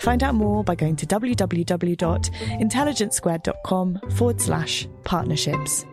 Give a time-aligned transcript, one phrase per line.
[0.00, 5.84] Find out more by going to www.intelligencesquared.com forward slash partnerships.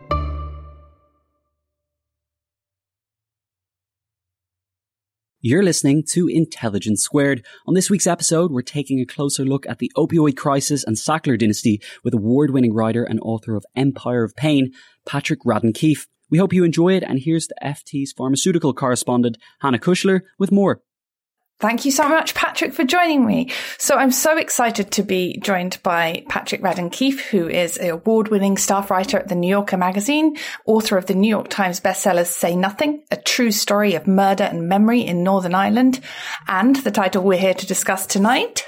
[5.39, 7.45] You're listening to Intelligence Squared.
[7.67, 11.37] On this week's episode, we're taking a closer look at the opioid crisis and Sackler
[11.37, 14.71] dynasty with award winning writer and author of Empire of Pain,
[15.05, 16.07] Patrick Radden Keefe.
[16.29, 20.81] We hope you enjoy it, and here's the FT's pharmaceutical correspondent, Hannah Kuchler, with more.
[21.59, 23.51] Thank you so much, Patrick, for joining me.
[23.79, 28.57] So I'm so excited to be joined by Patrick Radden Keefe, who is an award-winning
[28.57, 32.55] staff writer at the New Yorker magazine, author of the New York Times bestsellers Say
[32.55, 35.99] Nothing, a true story of murder and memory in Northern Ireland,
[36.47, 38.63] and the title we're here to discuss tonight,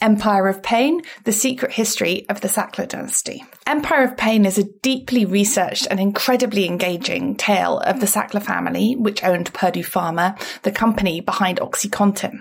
[0.00, 3.44] Empire of Pain, The Secret History of the Sackler Dynasty.
[3.66, 8.94] Empire of Pain is a deeply researched and incredibly engaging tale of the Sackler family,
[8.96, 12.40] which owned Purdue Pharma, the company behind OxyContin.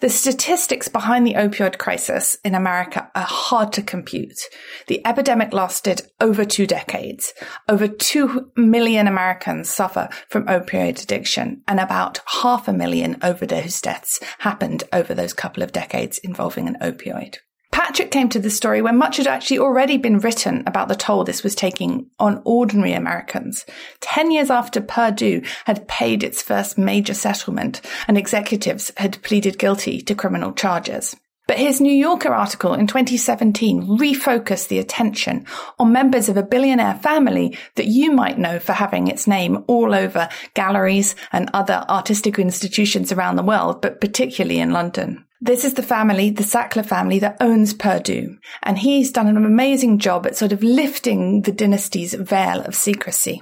[0.00, 4.38] The statistics behind the opioid crisis in America are hard to compute.
[4.86, 7.32] The epidemic lasted over two decades.
[7.68, 14.20] Over 2 million Americans suffer from opioid addiction and about half a million overdose deaths
[14.38, 17.38] happened over those couple of decades involving an opioid.
[17.78, 21.22] Patrick came to the story when much had actually already been written about the toll
[21.22, 23.64] this was taking on ordinary Americans.
[24.00, 30.00] Ten years after Purdue had paid its first major settlement and executives had pleaded guilty
[30.00, 31.14] to criminal charges.
[31.46, 35.46] But his New Yorker article in 2017 refocused the attention
[35.78, 39.94] on members of a billionaire family that you might know for having its name all
[39.94, 45.24] over galleries and other artistic institutions around the world, but particularly in London.
[45.40, 48.38] This is the family, the Sackler family that owns Purdue.
[48.62, 53.40] And he's done an amazing job at sort of lifting the dynasty's veil of secrecy.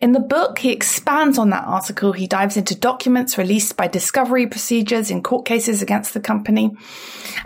[0.00, 2.12] In the book, he expands on that article.
[2.12, 6.70] He dives into documents released by discovery procedures in court cases against the company.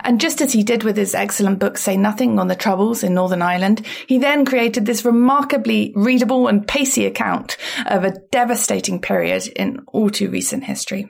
[0.01, 3.15] And just as he did with his excellent book, Say Nothing on the Troubles in
[3.15, 9.47] Northern Ireland, he then created this remarkably readable and pacey account of a devastating period
[9.47, 11.09] in all too recent history.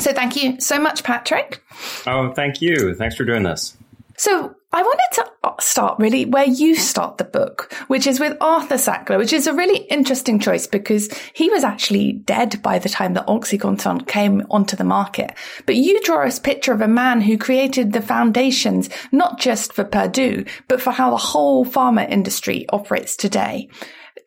[0.00, 1.62] So thank you so much, Patrick.
[2.06, 2.94] Oh, thank you.
[2.94, 3.76] Thanks for doing this.
[4.16, 8.76] So I wanted to start really where you start the book, which is with Arthur
[8.76, 13.14] Sackler, which is a really interesting choice because he was actually dead by the time
[13.14, 15.32] that OxyContin came onto the market.
[15.66, 19.72] But you draw us a picture of a man who created the foundations, not just
[19.72, 23.68] for Purdue, but for how the whole pharma industry operates today.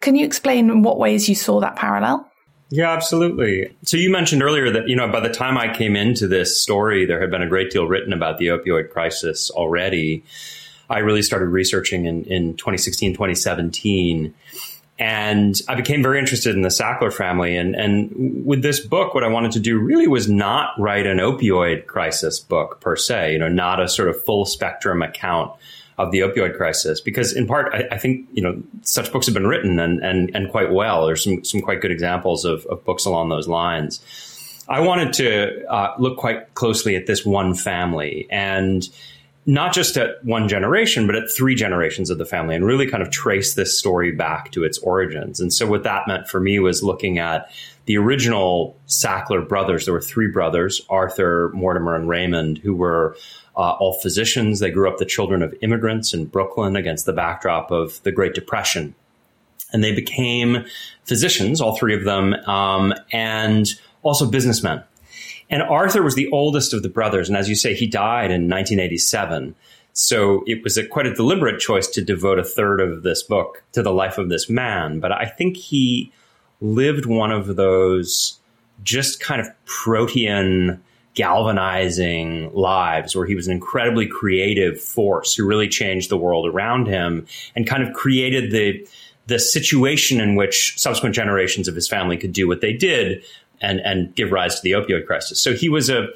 [0.01, 2.29] Can you explain in what ways you saw that parallel?
[2.69, 3.73] Yeah, absolutely.
[3.83, 7.05] So you mentioned earlier that, you know, by the time I came into this story,
[7.05, 10.23] there had been a great deal written about the opioid crisis already.
[10.89, 14.33] I really started researching in, in 2016, 2017.
[14.99, 17.55] And I became very interested in the Sackler family.
[17.55, 21.19] And, and with this book, what I wanted to do really was not write an
[21.19, 25.53] opioid crisis book per se, you know, not a sort of full spectrum account
[25.97, 29.33] of the opioid crisis because in part I, I, think you know such books have
[29.33, 31.07] been written and and, and quite well.
[31.07, 33.99] There's some, some quite good examples of, of books along those lines.
[34.69, 38.87] I wanted to uh, look quite closely at this one family and
[39.45, 43.01] not just at one generation but at three generations of the family and really kind
[43.01, 45.39] of trace this story back to its origins.
[45.39, 47.49] And so what that meant for me was looking at
[47.85, 49.85] the original sackler brothers.
[49.85, 53.15] There were three brothers arthur mortimer and raymond who were
[53.57, 54.59] uh, all physicians.
[54.59, 58.35] They grew up the children of immigrants in Brooklyn against the backdrop of the Great
[58.35, 58.95] Depression.
[59.73, 60.65] And they became
[61.03, 63.67] physicians, all three of them, um, and
[64.03, 64.83] also businessmen.
[65.49, 67.27] And Arthur was the oldest of the brothers.
[67.27, 69.55] And as you say, he died in 1987.
[69.93, 73.63] So it was a, quite a deliberate choice to devote a third of this book
[73.71, 74.99] to the life of this man.
[74.99, 76.11] But I think he
[76.61, 78.39] lived one of those
[78.83, 80.81] just kind of protean
[81.17, 86.85] galvanizing lives where he was an incredibly creative force who really changed the world around
[86.85, 87.25] him
[87.55, 88.87] and kind of created the
[89.25, 93.23] the situation in which subsequent generations of his family could do what they did
[93.61, 95.41] and and give rise to the opioid crisis.
[95.41, 96.09] So he was a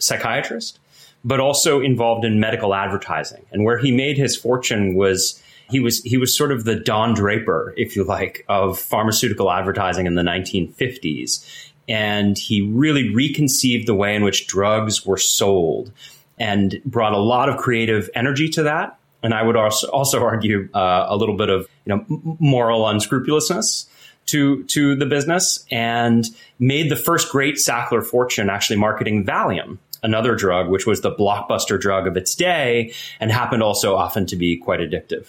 [0.00, 0.80] psychiatrist,
[1.24, 3.46] but also involved in medical advertising.
[3.52, 5.40] And where he made his fortune was
[5.70, 10.06] he was he was sort of the Don Draper, if you like, of pharmaceutical advertising
[10.06, 11.46] in the 1950s
[11.88, 15.90] and he really reconceived the way in which drugs were sold
[16.38, 18.98] and brought a lot of creative energy to that.
[19.22, 22.04] And I would also, also argue uh, a little bit of you know
[22.38, 23.88] moral unscrupulousness
[24.26, 26.26] to to the business, and
[26.58, 31.80] made the first great Sackler fortune actually marketing Valium, another drug which was the blockbuster
[31.80, 35.26] drug of its day, and happened also often to be quite addictive.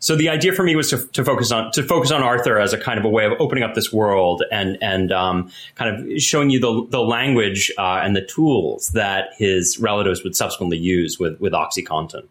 [0.00, 2.72] So the idea for me was to, to focus on to focus on Arthur as
[2.72, 6.20] a kind of a way of opening up this world and and um, kind of
[6.20, 11.18] showing you the the language uh, and the tools that his relatives would subsequently use
[11.18, 12.26] with with OxyContin.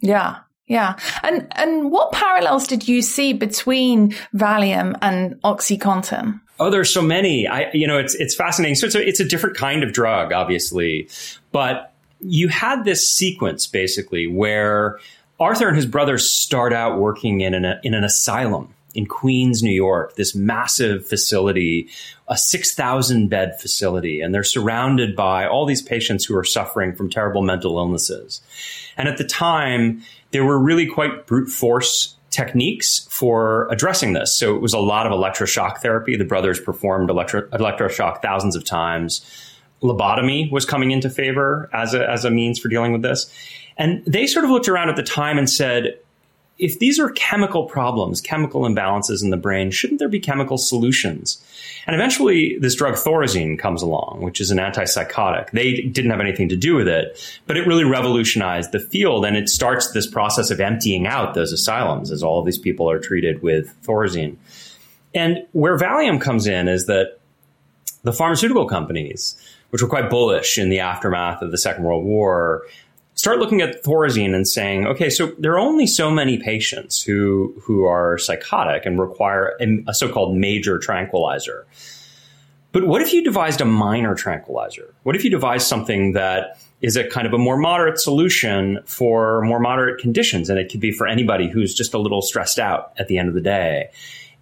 [0.00, 0.98] Yeah, yeah.
[1.22, 6.40] And and what parallels did you see between Valium and OxyContin?
[6.58, 7.46] Oh, there's so many.
[7.46, 8.76] I you know it's it's fascinating.
[8.76, 11.10] So it's a, it's a different kind of drug, obviously,
[11.52, 14.98] but you had this sequence basically where
[15.40, 19.72] Arthur and his brothers start out working in an, in an asylum in Queens, New
[19.72, 21.88] York, this massive facility,
[22.28, 24.20] a 6,000 bed facility.
[24.20, 28.40] And they're surrounded by all these patients who are suffering from terrible mental illnesses.
[28.96, 30.02] And at the time,
[30.32, 34.36] there were really quite brute force techniques for addressing this.
[34.36, 36.16] So it was a lot of electroshock therapy.
[36.16, 39.24] The brothers performed electro- electroshock thousands of times.
[39.82, 43.32] Lobotomy was coming into favor as a, as a means for dealing with this.
[43.80, 45.98] And they sort of looked around at the time and said,
[46.58, 51.42] if these are chemical problems, chemical imbalances in the brain, shouldn't there be chemical solutions?
[51.86, 55.52] And eventually, this drug Thorazine comes along, which is an antipsychotic.
[55.52, 59.24] They didn't have anything to do with it, but it really revolutionized the field.
[59.24, 62.90] And it starts this process of emptying out those asylums as all of these people
[62.90, 64.36] are treated with Thorazine.
[65.14, 67.18] And where Valium comes in is that
[68.02, 69.34] the pharmaceutical companies,
[69.70, 72.64] which were quite bullish in the aftermath of the Second World War,
[73.20, 77.54] start looking at Thorazine and saying, okay, so there are only so many patients who
[77.60, 81.66] who are psychotic and require a, so-called major tranquilizer.
[82.72, 84.94] But what if you devised a minor tranquilizer?
[85.02, 89.42] What if you devised something that is a kind of a more moderate solution for
[89.42, 90.48] more moderate conditions?
[90.48, 93.28] And it could be for anybody who's just a little stressed out at the end
[93.28, 93.90] of the day.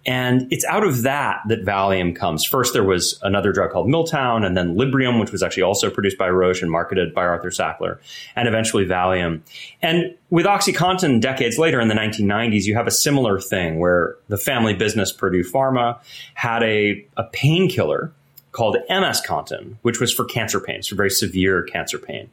[0.05, 2.45] And it's out of that that Valium comes.
[2.45, 6.17] First, there was another drug called Miltown, and then Librium, which was actually also produced
[6.17, 7.99] by Roche and marketed by Arthur Sackler,
[8.35, 9.41] and eventually Valium.
[9.81, 14.37] And with OxyContin decades later in the 1990s, you have a similar thing where the
[14.37, 15.99] family business Purdue Pharma
[16.33, 18.11] had a, a painkiller
[18.51, 22.29] called MS Contin, which was for cancer pain, so very severe cancer pain.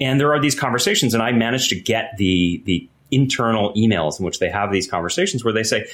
[0.00, 4.24] And there are these conversations, and I managed to get the, the internal emails in
[4.24, 5.86] which they have these conversations where they say,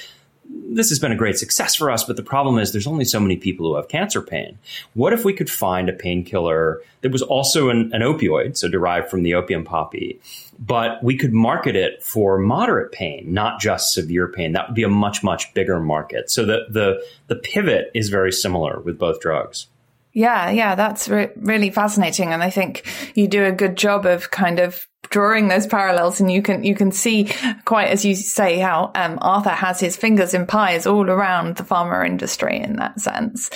[0.49, 3.21] this has been a great success for us, but the problem is there's only so
[3.21, 4.59] many people who have cancer pain.
[4.95, 9.11] What if we could find a painkiller that was also an, an, opioid, so derived
[9.11, 10.21] from the opium poppy,
[10.59, 14.53] but we could market it for moderate pain, not just severe pain?
[14.53, 16.31] That would be a much, much bigger market.
[16.31, 19.67] So the, the, the pivot is very similar with both drugs.
[20.13, 22.33] Yeah, yeah, that's re- really fascinating.
[22.33, 26.31] And I think you do a good job of kind of drawing those parallels and
[26.31, 27.31] you can you can see
[27.65, 31.63] quite as you say how um, Arthur has his fingers in pies all around the
[31.63, 33.51] pharma industry in that sense.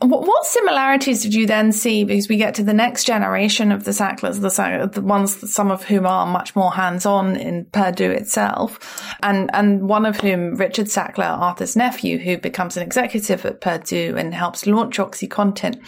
[0.00, 3.84] What, what, similarities did you then see because we get to the next generation of
[3.84, 9.14] the Sacklers, the, the ones some of whom are much more hands-on in Purdue itself,
[9.22, 14.16] and and one of whom Richard Sackler, Arthur's nephew, who becomes an executive at Purdue
[14.16, 15.80] and helps launch OxyContin.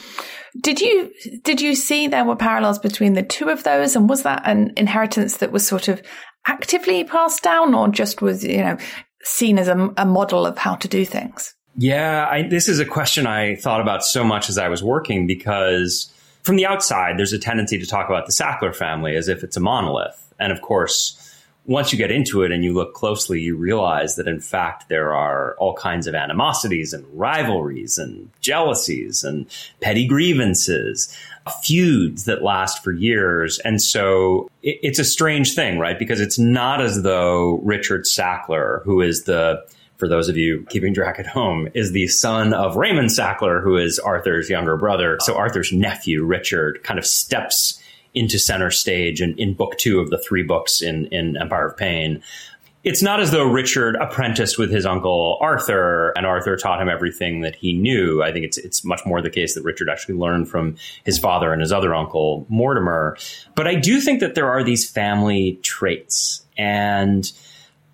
[0.60, 4.22] Did you did you see there were parallels between the two of those, and was
[4.22, 6.00] that an inheritance that was sort of
[6.46, 8.76] actively passed down, or just was you know
[9.22, 11.54] seen as a, a model of how to do things?
[11.76, 15.26] Yeah, I, this is a question I thought about so much as I was working
[15.26, 19.42] because from the outside, there's a tendency to talk about the Sackler family as if
[19.42, 21.23] it's a monolith, and of course,
[21.66, 25.14] once you get into it and you look closely, you realize that in fact there
[25.14, 29.46] are all kinds of animosities and rivalries and jealousies and
[29.80, 31.14] petty grievances,
[31.62, 33.58] feuds that last for years.
[33.60, 35.98] And so it, it's a strange thing, right?
[35.98, 39.64] Because it's not as though Richard Sackler, who is the
[39.96, 43.76] for those of you keeping track at home, is the son of Raymond Sackler, who
[43.76, 45.18] is Arthur's younger brother.
[45.20, 47.80] So Arthur's nephew, Richard, kind of steps
[48.14, 51.76] into center stage in, in book two of the three books in, in Empire of
[51.76, 52.22] Pain.
[52.84, 57.40] It's not as though Richard apprenticed with his uncle Arthur and Arthur taught him everything
[57.40, 58.22] that he knew.
[58.22, 61.50] I think it's it's much more the case that Richard actually learned from his father
[61.50, 63.16] and his other uncle Mortimer.
[63.54, 67.32] But I do think that there are these family traits and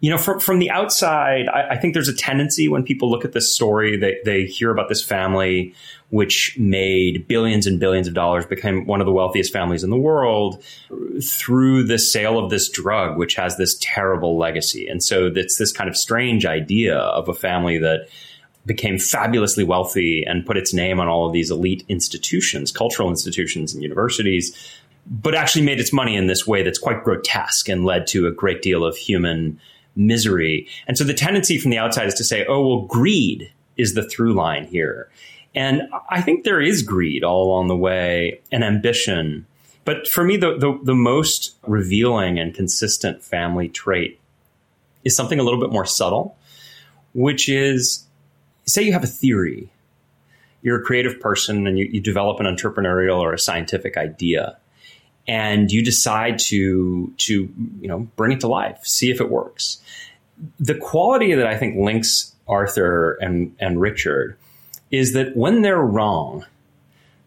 [0.01, 3.25] you know, from from the outside, I, I, think there's a tendency when people look
[3.25, 5.75] at this story, they they hear about this family
[6.11, 9.97] which made billions and billions of dollars, became one of the wealthiest families in the
[9.97, 10.63] world
[11.23, 14.89] through the sale of this drug, which has this terrible legacy.
[14.89, 18.09] And so it's this kind of strange idea of a family that
[18.67, 23.73] became fabulously wealthy and put its name on all of these elite institutions, cultural institutions
[23.73, 24.53] and universities,
[25.07, 28.33] but actually made its money in this way that's quite grotesque and led to a
[28.33, 29.61] great deal of human
[29.97, 30.67] misery.
[30.87, 34.09] And so the tendency from the outside is to say, oh, well, greed is the
[34.09, 35.11] through line here.
[35.55, 39.47] And I think there is greed all along the way and ambition.
[39.85, 44.21] But for me, the, the, the most revealing and consistent family trait
[45.05, 46.37] is something a little bit more subtle,
[47.15, 48.07] which is
[48.67, 49.69] say you have a theory.
[50.63, 54.60] You're a creative person and you, you develop an entrepreneurial or a scientific idea
[55.27, 57.49] and you decide to to
[57.81, 59.81] you know bring it to life, see if it works.
[60.59, 64.37] The quality that I think links Arthur and and Richard
[64.91, 66.45] is that when they're wrong,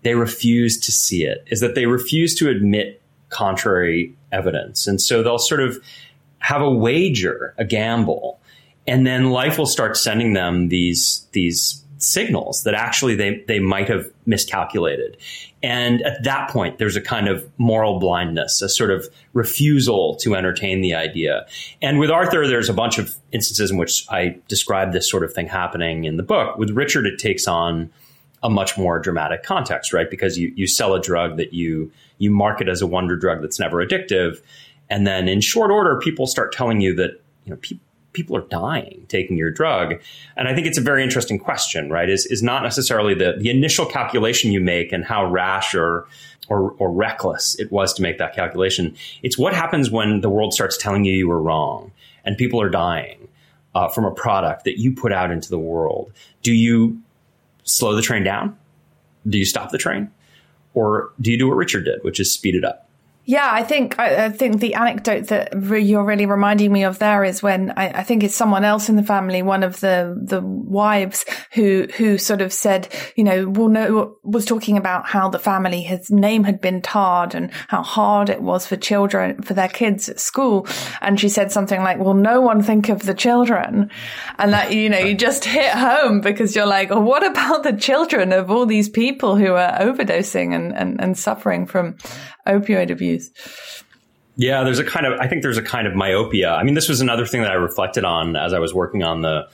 [0.02, 1.44] they refuse to see it.
[1.48, 5.84] Is that they refuse to admit contrary evidence, and so they'll sort of
[6.40, 8.40] have a wager, a gamble,
[8.86, 13.88] and then life will start sending them these these signals that actually they, they might
[13.88, 15.18] have miscalculated.
[15.62, 20.36] And at that point, there's a kind of moral blindness, a sort of refusal to
[20.36, 21.46] entertain the idea.
[21.82, 25.34] And with Arthur, there's a bunch of instances in which I describe this sort of
[25.34, 26.58] thing happening in the book.
[26.58, 27.90] With Richard, it takes on
[28.44, 30.10] a much more dramatic context, right?
[30.10, 33.60] Because you, you sell a drug that you, you market as a wonder drug that's
[33.60, 34.42] never addictive.
[34.90, 38.48] And then in short order, people start telling you that, you know, people, people are
[38.48, 39.96] dying taking your drug.
[40.38, 42.10] And I think it's a very interesting question, right?
[42.10, 46.08] Is is not necessarily the the initial calculation you make and how rash or
[46.50, 48.96] or, or reckless it was to make that calculation.
[49.22, 51.91] It's what happens when the world starts telling you you were wrong
[52.25, 53.27] and people are dying
[53.75, 56.12] uh, from a product that you put out into the world.
[56.41, 57.01] Do you
[57.63, 58.58] slow the train down?
[59.27, 60.12] Do you stop the train?
[60.74, 62.89] Or do you do what Richard did, which is speed it up?
[63.25, 67.24] Yeah, I think I, I, think the anecdote that you're really reminding me of there
[67.24, 70.42] is when I, I, think it's someone else in the family, one of the the
[70.42, 75.39] wives who who sort of said, you know, well, no, was talking about how the
[75.39, 79.70] family his name had been tarred and how hard it was for children for their
[79.70, 80.68] kids at school,
[81.00, 83.89] and she said something like, "Well, no one think of the children,"
[84.38, 87.72] and that you know you just hit home because you're like, well, what about the
[87.72, 91.96] children of all these people who are overdosing and and, and suffering from
[92.48, 93.32] opioid abuse.
[94.36, 96.52] Yeah, there's a kind of I think there's a kind of myopia.
[96.52, 99.22] I mean, this was another thing that I reflected on as I was working on
[99.22, 99.48] the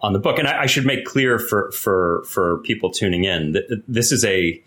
[0.00, 3.52] on the book, and I, I should make clear for for for people tuning in
[3.52, 4.62] that this is a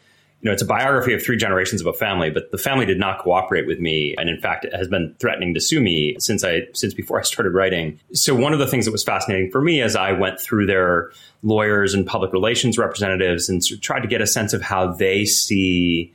[0.45, 2.99] you know, it's a biography of three generations of a family, but the family did
[2.99, 6.67] not cooperate with me, and in fact, has been threatening to sue me since I
[6.73, 7.99] since before I started writing.
[8.13, 11.11] So one of the things that was fascinating for me as I went through their
[11.41, 16.13] lawyers and public relations representatives and tried to get a sense of how they see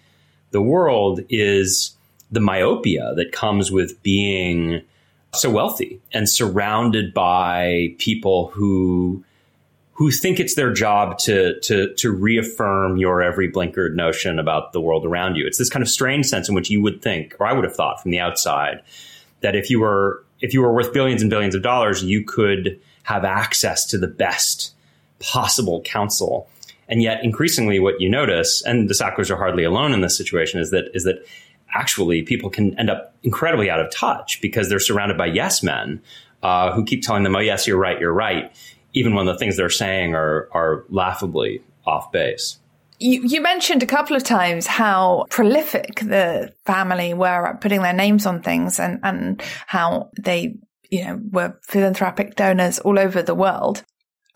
[0.51, 1.95] the world is
[2.31, 4.83] the myopia that comes with being
[5.35, 9.25] so wealthy and surrounded by people who
[9.93, 14.81] who think it's their job to to to reaffirm your every blinkered notion about the
[14.81, 15.47] world around you.
[15.47, 17.77] It's this kind of strange sense in which you would think, or I would have
[17.77, 18.83] thought from the outside,
[19.41, 22.81] that if you were if you were worth billions and billions of dollars, you could
[23.03, 24.73] have access to the best
[25.19, 26.49] possible counsel
[26.91, 30.61] and yet, increasingly, what you notice, and the Sacklers are hardly alone in this situation,
[30.61, 31.25] is that is that
[31.73, 36.03] actually people can end up incredibly out of touch because they're surrounded by yes men
[36.43, 38.53] uh, who keep telling them, "Oh, yes, you're right, you're right,"
[38.93, 42.59] even when the things they're saying are are laughably off base.
[42.99, 47.95] You, you, mentioned a couple of times how prolific the family were at putting their
[47.95, 50.59] names on things and, and how they,
[50.91, 53.85] you know, were philanthropic donors all over the world.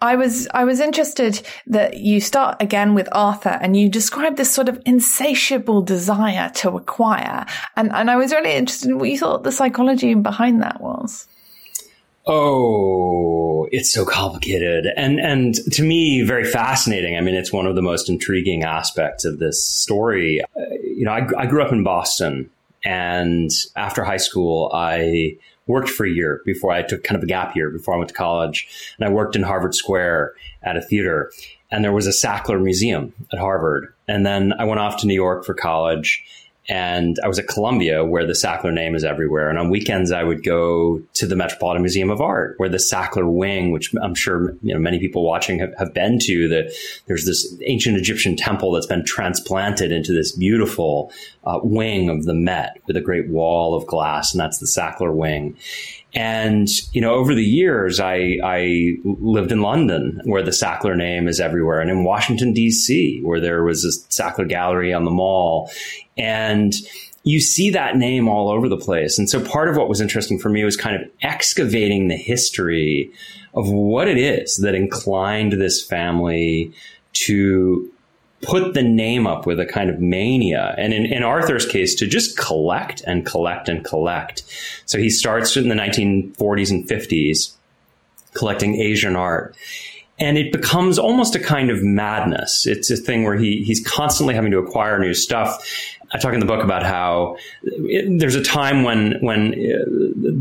[0.00, 4.52] I was I was interested that you start again with Arthur and you describe this
[4.52, 7.46] sort of insatiable desire to acquire.
[7.76, 11.26] And and I was really interested in what you thought the psychology behind that was.
[12.26, 17.16] Oh, it's so complicated and and to me very fascinating.
[17.16, 20.40] I mean, it's one of the most intriguing aspects of this story.
[20.42, 22.50] Uh, you know, I, I grew up in Boston,
[22.84, 25.36] and after high school, I
[25.66, 28.08] worked for a year before I took kind of a gap year before I went
[28.08, 31.32] to college, and I worked in Harvard Square at a theater,
[31.70, 35.14] and there was a Sackler Museum at Harvard, and then I went off to New
[35.14, 36.24] York for college
[36.68, 39.50] and I was at Columbia where the Sackler name is everywhere.
[39.50, 43.30] And on weekends, I would go to the Metropolitan Museum of Art where the Sackler
[43.30, 46.73] wing, which I'm sure you know many people watching have, have been to, that
[47.06, 51.12] there's this ancient Egyptian temple that's been transplanted into this beautiful
[51.44, 55.14] uh, wing of the Met with a great wall of glass, and that's the Sackler
[55.14, 55.56] wing.
[56.14, 61.26] And, you know, over the years, I, I lived in London where the Sackler name
[61.26, 65.71] is everywhere and in Washington, D.C., where there was a Sackler gallery on the mall.
[66.16, 66.75] And
[67.25, 69.18] you see that name all over the place.
[69.18, 73.11] And so part of what was interesting for me was kind of excavating the history
[73.54, 76.73] of what it is that inclined this family
[77.12, 77.90] to
[78.42, 80.75] put the name up with a kind of mania.
[80.76, 84.42] And in, in, Arthur's case, to just collect and collect and collect.
[84.85, 87.54] So he starts in the 1940s and 50s
[88.35, 89.56] collecting Asian art.
[90.18, 92.66] And it becomes almost a kind of madness.
[92.66, 95.66] It's a thing where he, he's constantly having to acquire new stuff.
[96.14, 99.85] I talk in the book about how it, there's a time when when uh,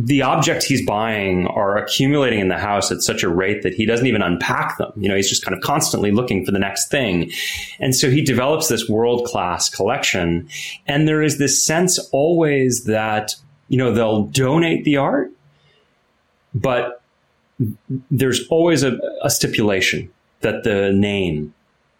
[0.05, 3.87] the objects he's buying are accumulating in the house at such a rate that he
[3.87, 4.91] doesn't even unpack them.
[4.95, 7.31] You know, he's just kind of constantly looking for the next thing,
[7.79, 10.47] and so he develops this world class collection.
[10.85, 13.35] And there is this sense always that
[13.67, 15.31] you know they'll donate the art,
[16.53, 17.01] but
[18.11, 20.11] there's always a, a stipulation
[20.41, 21.53] that the name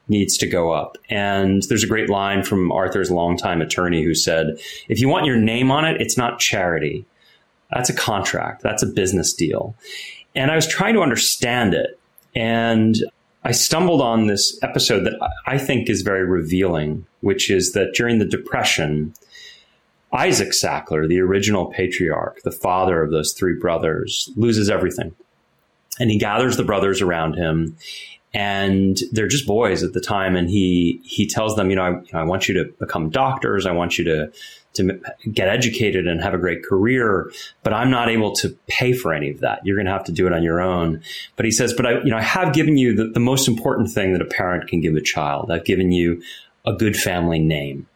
[0.08, 0.98] needs to go up.
[1.10, 4.58] And there's a great line from Arthur's longtime attorney who said,
[4.90, 7.06] if you want your name on it, it's not charity.
[7.72, 8.62] That's a contract.
[8.62, 9.76] That's a business deal.
[10.36, 12.00] And I was trying to understand it.
[12.36, 12.96] And
[13.44, 15.14] I stumbled on this episode that
[15.46, 19.14] I think is very revealing, which is that during the Depression,
[20.12, 25.16] Isaac Sackler, the original patriarch, the father of those three brothers, loses everything.
[26.00, 27.78] And he gathers the brothers around him
[28.34, 30.36] and they're just boys at the time.
[30.36, 33.10] And he he tells them, you know, I, you know, I want you to become
[33.10, 33.66] doctors.
[33.66, 34.32] I want you to
[34.74, 35.00] to
[35.32, 39.30] get educated and have a great career, but I'm not able to pay for any
[39.30, 39.64] of that.
[39.64, 41.02] You're going to have to do it on your own.
[41.36, 43.92] But he says, but I, you know, I have given you the, the most important
[43.92, 45.52] thing that a parent can give a child.
[45.52, 46.24] I've given you
[46.66, 47.88] a good family name.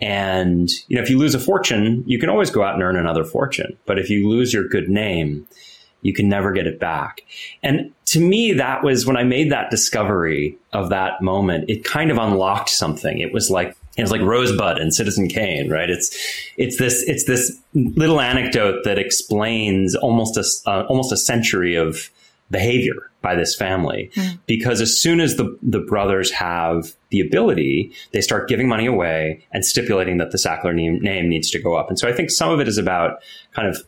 [0.00, 2.96] And, you know, if you lose a fortune, you can always go out and earn
[2.96, 3.78] another fortune.
[3.86, 5.46] But if you lose your good name,
[6.04, 7.22] you can never get it back.
[7.62, 12.10] And to me, that was when I made that discovery of that moment, it kind
[12.10, 13.18] of unlocked something.
[13.18, 15.88] It was like, it was like Rosebud and Citizen Kane, right?
[15.88, 16.14] It's,
[16.58, 22.10] it's this, it's this little anecdote that explains almost a, uh, almost a century of
[22.50, 24.10] behavior by this family.
[24.14, 24.38] Mm.
[24.44, 29.42] Because as soon as the, the brothers have the ability, they start giving money away
[29.52, 31.88] and stipulating that the Sackler name, name needs to go up.
[31.88, 33.20] And so I think some of it is about
[33.52, 33.78] kind of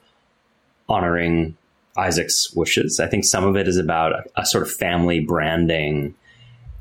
[0.88, 1.58] honoring
[1.96, 3.00] Isaac's wishes.
[3.00, 6.14] I think some of it is about a, a, sort of family branding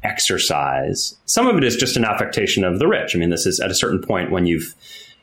[0.03, 1.15] exercise.
[1.25, 3.15] Some of it is just an affectation of the rich.
[3.15, 4.75] I mean, this is at a certain point when you've,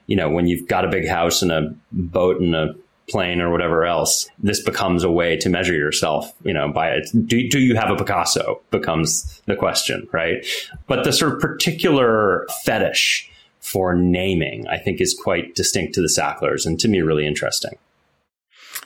[0.07, 2.75] you know, when you've got a big house and a boat and a
[3.09, 7.09] plane or whatever else, this becomes a way to measure yourself, you know, by it.
[7.27, 10.45] Do, do you have a Picasso becomes the question, right?
[10.87, 16.09] But the sort of particular fetish for naming, I think is quite distinct to the
[16.09, 17.79] Sacklers and to me really interesting.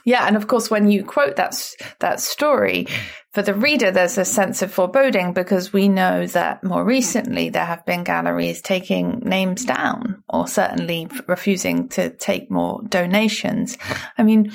[0.07, 1.53] Yeah, and of course, when you quote that
[1.99, 2.87] that story
[3.33, 7.65] for the reader, there's a sense of foreboding because we know that more recently there
[7.65, 13.77] have been galleries taking names down, or certainly refusing to take more donations.
[14.17, 14.53] I mean,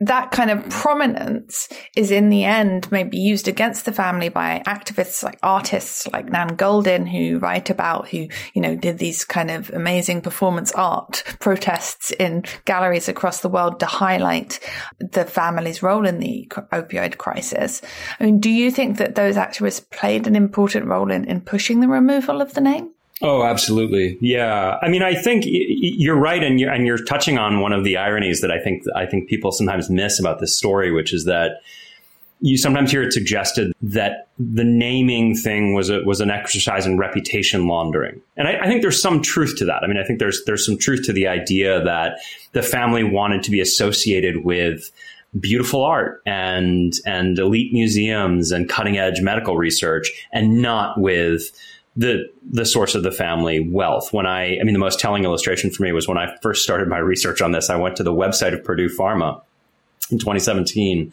[0.00, 5.22] that kind of prominence is in the end maybe used against the family by activists
[5.22, 9.70] like artists like Nan Goldin who write about who, you know, did these kind of
[9.70, 14.60] amazing performance art protests in galleries across the world to highlight
[15.00, 17.80] the family's role in the opioid crisis.
[18.20, 21.80] I mean, do you think that those activists played an important role in, in pushing
[21.80, 22.92] the removal of the name?
[23.22, 24.18] Oh, absolutely.
[24.20, 24.78] Yeah.
[24.82, 26.42] I mean, I think you're right.
[26.42, 29.28] And you're, and you're touching on one of the ironies that I think, I think
[29.28, 31.62] people sometimes miss about this story, which is that
[32.40, 36.98] you sometimes hear it suggested that the naming thing was a, was an exercise in
[36.98, 38.20] reputation laundering.
[38.36, 39.82] And I, I think there's some truth to that.
[39.82, 42.18] I mean, I think there's, there's some truth to the idea that
[42.52, 44.90] the family wanted to be associated with
[45.40, 51.52] beautiful art and and elite museums and cutting edge medical research and not with
[51.96, 54.12] the the source of the family wealth.
[54.12, 56.88] When I I mean the most telling illustration for me was when I first started
[56.88, 59.40] my research on this, I went to the website of Purdue Pharma
[60.10, 61.12] in 2017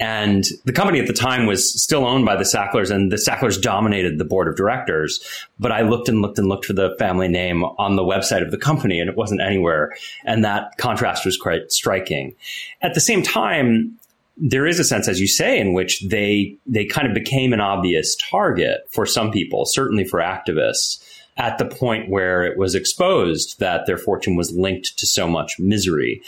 [0.00, 3.58] and the company at the time was still owned by the Sacklers, and the Sacklers
[3.58, 5.20] dominated the board of directors.
[5.60, 8.50] But I looked and looked and looked for the family name on the website of
[8.50, 9.94] the company, and it wasn't anywhere.
[10.24, 12.34] And that contrast was quite striking.
[12.82, 13.96] At the same time,
[14.36, 17.60] there is a sense, as you say, in which they they kind of became an
[17.60, 21.02] obvious target for some people, certainly for activists,
[21.36, 25.58] at the point where it was exposed that their fortune was linked to so much
[25.58, 26.22] misery.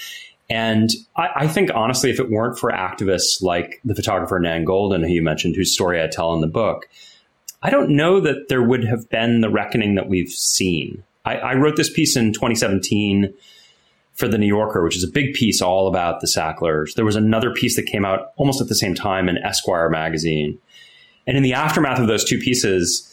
[0.49, 5.05] And I, I, think, honestly, if it weren't for activists like the photographer Nan Goldin,
[5.05, 6.89] who you mentioned, whose story I tell in the book,
[7.63, 11.03] I don't know that there would have been the reckoning that we've seen.
[11.25, 13.35] I, I wrote this piece in 2017
[14.17, 16.95] for the New Yorker, which is a big piece all about the Sacklers.
[16.95, 20.59] There was another piece that came out almost at the same time in Esquire magazine.
[21.27, 23.13] And in the aftermath of those two pieces,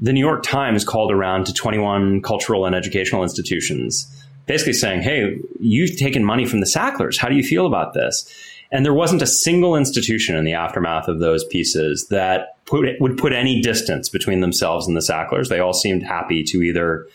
[0.00, 4.10] the New York Times called around to 21 cultural and educational institutions
[4.46, 7.18] basically saying, Hey, you've taken money from the Sacklers.
[7.18, 8.30] How do you feel about this?
[8.70, 13.16] And there wasn't a single institution in the aftermath of those pieces that put, would
[13.16, 15.48] put any distance between themselves and the Sacklers.
[15.48, 17.06] They all seemed happy to either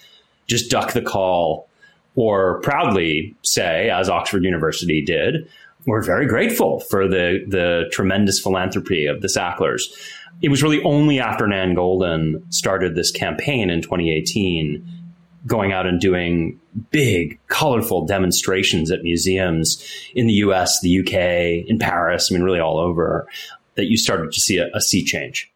[0.47, 1.68] just duck the call
[2.19, 5.49] or proudly say, as Oxford University did,
[5.85, 9.87] we're very grateful for the, the tremendous philanthropy of the Sacklers.
[10.41, 14.85] It was really only after Nan Goldin started this campaign in 2018
[15.47, 16.59] going out and doing
[16.91, 19.81] big, colorful demonstrations at museums
[20.13, 23.27] in the US, the UK, in Paris, I mean, really all over,
[23.75, 25.49] that you started to see a, a sea change.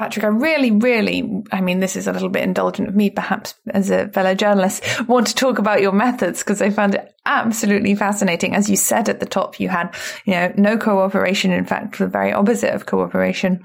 [0.00, 3.54] Patrick, I really, really, I mean, this is a little bit indulgent of me, perhaps,
[3.68, 7.94] as a fellow journalist, want to talk about your methods because I found it absolutely
[7.94, 8.54] fascinating.
[8.54, 11.52] As you said at the top, you had, you know, no cooperation.
[11.52, 13.62] In fact, the very opposite of cooperation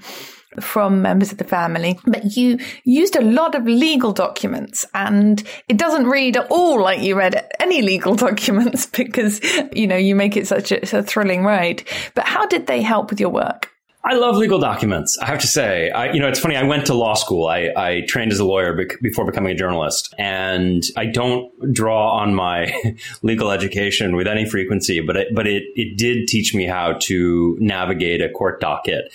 [0.60, 5.78] from members of the family, but you used a lot of legal documents and it
[5.78, 9.40] doesn't read at all like you read any legal documents because,
[9.72, 11.82] you know, you make it such a, a thrilling ride.
[12.14, 13.72] But how did they help with your work?
[14.08, 15.18] I love legal documents.
[15.18, 16.54] I have to say, I, you know, it's funny.
[16.54, 17.48] I went to law school.
[17.48, 22.12] I, I trained as a lawyer bec- before becoming a journalist, and I don't draw
[22.12, 22.72] on my
[23.22, 25.00] legal education with any frequency.
[25.00, 29.12] But it, but it it did teach me how to navigate a court docket.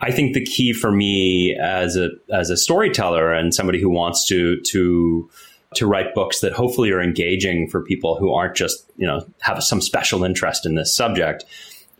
[0.00, 4.26] I think the key for me as a as a storyteller and somebody who wants
[4.26, 5.30] to to
[5.76, 9.62] to write books that hopefully are engaging for people who aren't just you know have
[9.62, 11.44] some special interest in this subject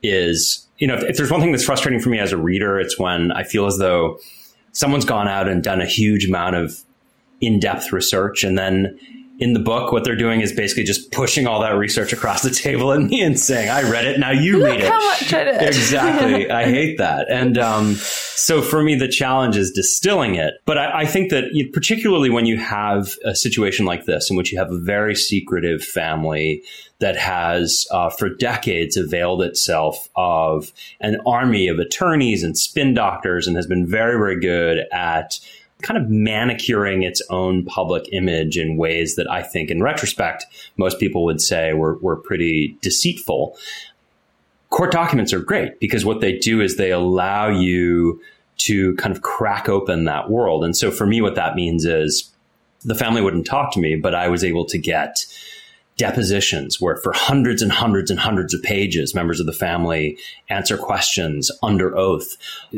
[0.02, 2.80] is you know if, if there's one thing that's frustrating for me as a reader
[2.80, 4.18] it's when I feel as though
[4.72, 6.76] someone's gone out and done a huge amount of
[7.40, 8.98] in-depth research and then
[9.38, 12.50] in the book, what they're doing is basically just pushing all that research across the
[12.50, 15.32] table at me and saying, "I read it, now you Look read it." How much
[15.32, 15.62] I did.
[15.62, 16.50] exactly.
[16.50, 20.54] I hate that, and um, so for me, the challenge is distilling it.
[20.64, 24.36] But I, I think that you, particularly when you have a situation like this, in
[24.36, 26.62] which you have a very secretive family
[27.00, 33.46] that has, uh, for decades, availed itself of an army of attorneys and spin doctors,
[33.46, 35.40] and has been very, very good at
[35.82, 40.98] kind of manicuring its own public image in ways that I think, in retrospect, most
[40.98, 43.56] people would say were, were pretty deceitful.
[44.70, 48.20] Court documents are great because what they do is they allow you
[48.58, 50.64] to kind of crack open that world.
[50.64, 52.30] And so for me, what that means is
[52.84, 55.26] the family wouldn't talk to me, but I was able to get
[55.96, 60.76] depositions where for hundreds and hundreds and hundreds of pages, members of the family answer
[60.76, 62.36] questions under oath.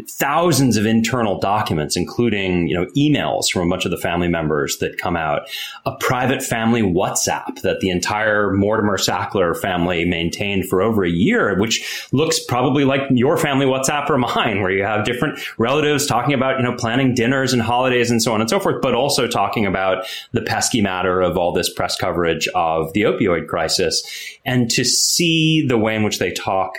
[0.09, 4.79] Thousands of internal documents, including, you know, emails from a bunch of the family members
[4.79, 5.49] that come out.
[5.87, 11.59] A private family WhatsApp that the entire Mortimer Sackler family maintained for over a year,
[11.59, 16.35] which looks probably like your family WhatsApp or mine, where you have different relatives talking
[16.35, 19.27] about, you know, planning dinners and holidays and so on and so forth, but also
[19.27, 24.03] talking about the pesky matter of all this press coverage of the opioid crisis.
[24.45, 26.79] And to see the way in which they talk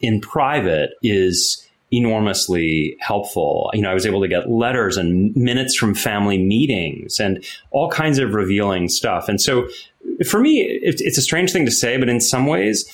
[0.00, 1.60] in private is
[1.92, 3.70] enormously helpful.
[3.74, 7.90] You know, I was able to get letters and minutes from family meetings and all
[7.90, 9.28] kinds of revealing stuff.
[9.28, 9.68] And so
[10.26, 12.84] for me, it's a strange thing to say, but in some ways,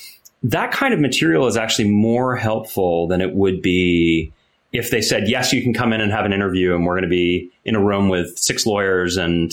[0.43, 4.31] that kind of material is actually more helpful than it would be
[4.71, 7.03] if they said, yes, you can come in and have an interview and we're going
[7.03, 9.51] to be in a room with six lawyers and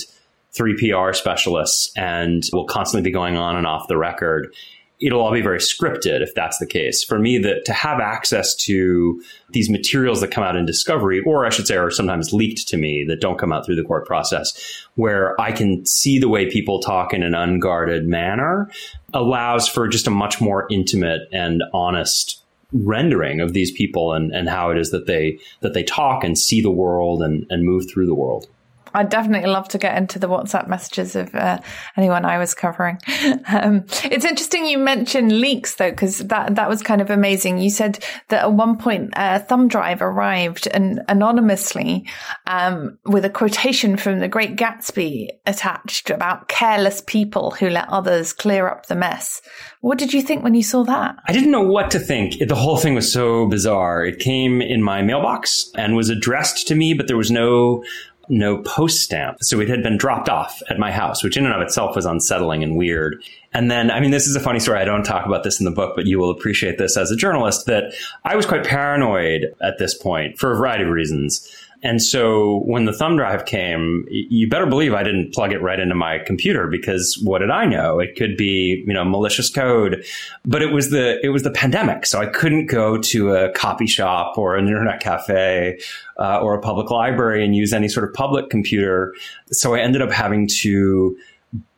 [0.55, 4.53] three PR specialists and will constantly be going on and off the record.
[5.01, 7.05] it'll all be very scripted if that's the case.
[7.05, 11.47] For me, that to have access to these materials that come out in discovery, or
[11.47, 14.07] I should say, are sometimes leaked to me that don't come out through the court
[14.07, 18.69] process, where I can see the way people talk in an unguarded manner,
[19.15, 24.49] allows for just a much more intimate and honest rendering of these people and, and
[24.49, 27.89] how it is that they that they talk and see the world and, and move
[27.89, 28.47] through the world.
[28.95, 31.59] I'd definitely love to get into the WhatsApp messages of uh,
[31.97, 32.99] anyone I was covering.
[33.51, 37.59] Um, it's interesting you mentioned leaks though, because that that was kind of amazing.
[37.59, 42.07] You said that at one point a thumb drive arrived and anonymously
[42.47, 48.33] um, with a quotation from The Great Gatsby attached about careless people who let others
[48.33, 49.41] clear up the mess.
[49.81, 51.17] What did you think when you saw that?
[51.27, 52.39] I didn't know what to think.
[52.47, 54.05] The whole thing was so bizarre.
[54.05, 57.85] It came in my mailbox and was addressed to me, but there was no
[58.29, 59.39] no post stamp.
[59.41, 62.07] So it had been dropped off at my house, which in and of itself was
[62.07, 63.23] unsettling and weird.
[63.53, 64.79] And then, I mean, this is a funny story.
[64.79, 67.17] I don't talk about this in the book, but you will appreciate this as a
[67.17, 71.51] journalist that I was quite paranoid at this point for a variety of reasons.
[71.83, 75.79] And so when the thumb drive came, you better believe I didn't plug it right
[75.79, 78.01] into my computer because what did I know?
[78.01, 80.05] It could be, you know, malicious code,
[80.45, 82.05] but it was the, it was the pandemic.
[82.05, 85.79] So I couldn't go to a copy shop or an internet cafe
[86.19, 89.15] uh, or a public library and use any sort of public computer.
[89.53, 91.17] So I ended up having to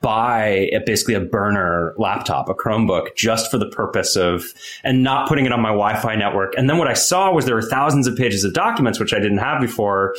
[0.00, 4.44] buy a, basically a burner laptop, a Chromebook, just for the purpose of,
[4.83, 6.54] and not putting it on my Wi-Fi network.
[6.56, 9.20] And then what I saw was there were thousands of pages of documents, which I
[9.20, 10.16] didn't have before,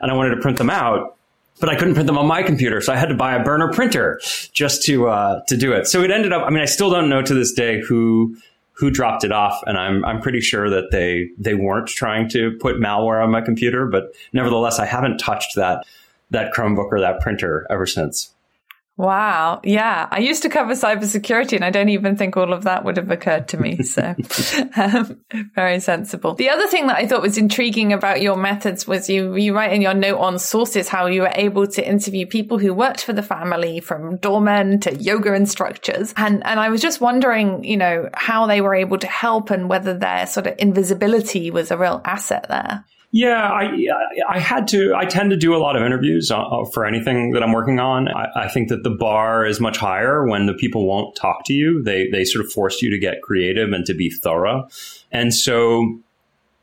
[0.00, 1.16] and I wanted to print them out.
[1.60, 3.72] But I couldn't print them on my computer, so I had to buy a burner
[3.72, 4.20] printer
[4.52, 5.86] just to uh, to do it.
[5.86, 6.42] So it ended up.
[6.44, 8.36] I mean, I still don't know to this day who
[8.72, 12.58] who dropped it off, and I'm I'm pretty sure that they they weren't trying to
[12.60, 13.86] put malware on my computer.
[13.86, 15.86] But nevertheless, I haven't touched that
[16.30, 18.33] that Chromebook or that printer ever since.
[18.96, 19.60] Wow.
[19.64, 20.06] Yeah.
[20.10, 23.10] I used to cover cybersecurity and I don't even think all of that would have
[23.10, 23.82] occurred to me.
[23.82, 24.14] So
[24.76, 25.20] um,
[25.56, 26.34] very sensible.
[26.34, 29.72] The other thing that I thought was intriguing about your methods was you, you write
[29.72, 33.12] in your note on sources how you were able to interview people who worked for
[33.12, 36.14] the family from doormen to yoga instructors.
[36.16, 39.68] And, and I was just wondering, you know, how they were able to help and
[39.68, 42.84] whether their sort of invisibility was a real asset there.
[43.16, 43.86] Yeah, I
[44.28, 44.92] I had to.
[44.92, 47.78] I tend to do a lot of interviews uh, uh, for anything that I'm working
[47.78, 48.08] on.
[48.08, 51.52] I, I, think that the bar is much higher when the people won't talk to
[51.52, 51.80] you.
[51.80, 54.68] They they sort of force you to get creative and to be thorough.
[55.12, 55.96] And so,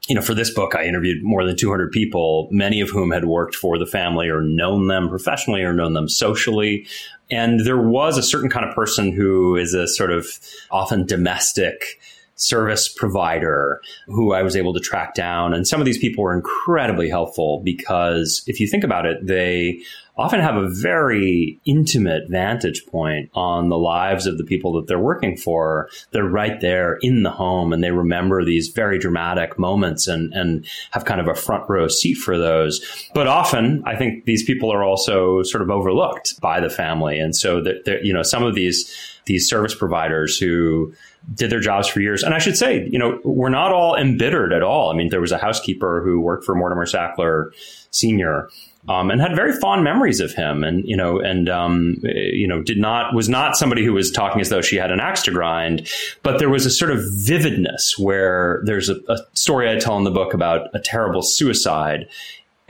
[0.09, 3.23] you know, for this book, I interviewed more than 200 people, many of whom had
[3.23, 6.85] worked for the family or known them professionally or known them socially.
[7.29, 10.27] And there was a certain kind of person who is a sort of
[10.69, 11.97] often domestic
[12.41, 15.53] service provider who I was able to track down.
[15.53, 19.81] And some of these people were incredibly helpful because if you think about it, they
[20.17, 24.99] often have a very intimate vantage point on the lives of the people that they're
[24.99, 25.89] working for.
[26.11, 30.65] They're right there in the home and they remember these very dramatic moments and, and
[30.91, 32.81] have kind of a front row seat for those.
[33.13, 37.19] But often I think these people are also sort of overlooked by the family.
[37.19, 38.93] And so that, you know, some of these,
[39.25, 40.93] these service providers who
[41.33, 42.23] did their jobs for years.
[42.23, 44.91] And I should say, you know, we're not all embittered at all.
[44.91, 47.51] I mean, there was a housekeeper who worked for Mortimer Sackler
[47.91, 48.49] Sr.
[48.89, 52.63] Um, and had very fond memories of him, and you know, and um, you know,
[52.63, 55.31] did not was not somebody who was talking as though she had an axe to
[55.31, 55.87] grind,
[56.23, 60.03] but there was a sort of vividness where there's a, a story I tell in
[60.03, 62.07] the book about a terrible suicide,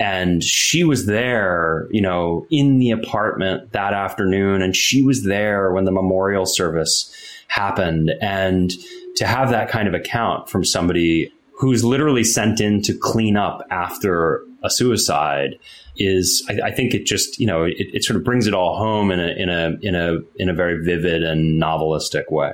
[0.01, 5.71] and she was there, you know, in the apartment that afternoon, and she was there
[5.71, 7.13] when the memorial service
[7.49, 8.11] happened.
[8.19, 8.73] And
[9.17, 13.61] to have that kind of account from somebody who's literally sent in to clean up
[13.69, 15.59] after a suicide
[15.97, 18.77] is I, I think it just you know it, it, sort of brings it all
[18.77, 22.53] home in a in a in a in a very vivid and novelistic way.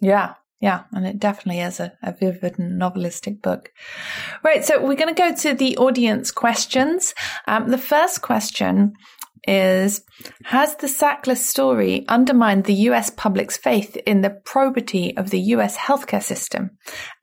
[0.00, 3.72] Yeah, yeah, and it definitely is a, a vivid and novelistic book.
[4.44, 7.16] Right, so we're going to go to the audience questions.
[7.48, 8.92] Um, the first question
[9.46, 10.04] is
[10.44, 15.76] Has the Sackler story undermined the US public's faith in the probity of the US
[15.76, 16.70] healthcare system?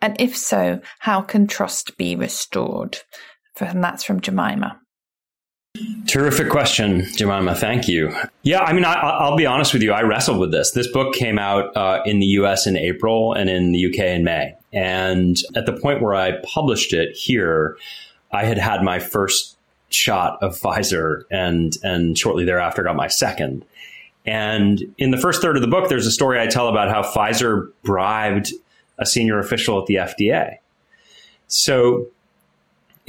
[0.02, 2.98] And if so, how can trust be restored?
[3.62, 4.82] And that's from Jemima.
[6.08, 7.56] Terrific question, Jemima.
[7.56, 8.14] Thank you.
[8.44, 9.92] Yeah, I mean, I, will be honest with you.
[9.92, 10.72] I wrestled with this.
[10.72, 14.24] This book came out uh, in the US in April and in the UK in
[14.24, 14.56] May.
[14.74, 17.78] And at the point where I published it here,
[18.32, 19.58] I had had my first
[19.90, 23.66] shot of Pfizer and and shortly thereafter got my second.
[24.26, 27.02] And in the first third of the book, there's a story I tell about how
[27.02, 28.54] Pfizer bribed
[29.00, 30.58] a senior official at the FDA.
[31.48, 32.08] So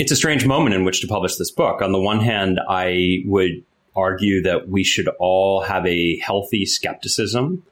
[0.00, 1.82] it's a strange moment in which to publish this book.
[1.82, 3.62] On the one hand, I would
[3.94, 7.62] argue that we should all have a healthy skepticism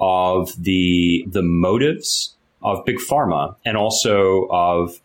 [0.00, 4.98] of the the motives of big pharma and also of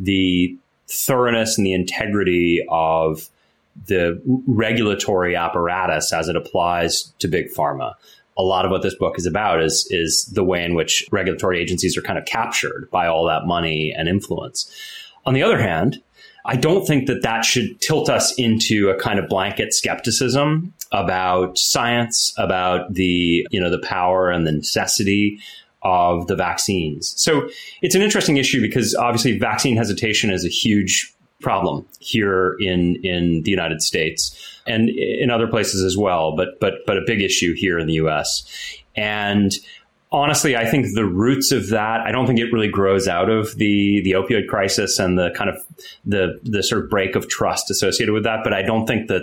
[0.00, 0.56] the
[0.88, 3.28] thoroughness and the integrity of
[3.86, 7.94] the regulatory apparatus as it applies to big pharma.
[8.36, 11.60] A lot of what this book is about is is the way in which regulatory
[11.60, 14.68] agencies are kind of captured by all that money and influence.
[15.24, 16.02] On the other hand,
[16.48, 21.58] I don't think that that should tilt us into a kind of blanket skepticism about
[21.58, 25.40] science, about the, you know, the power and the necessity
[25.82, 27.12] of the vaccines.
[27.20, 27.50] So
[27.82, 33.42] it's an interesting issue because obviously vaccine hesitation is a huge problem here in in
[33.42, 37.54] the United States and in other places as well, but but but a big issue
[37.54, 38.44] here in the US.
[38.96, 39.52] And
[40.10, 43.56] honestly, I think the roots of that, I don't think it really grows out of
[43.56, 45.56] the the opioid crisis and the kind of
[46.04, 49.22] the the sort of break of trust associated with that, but I don't think that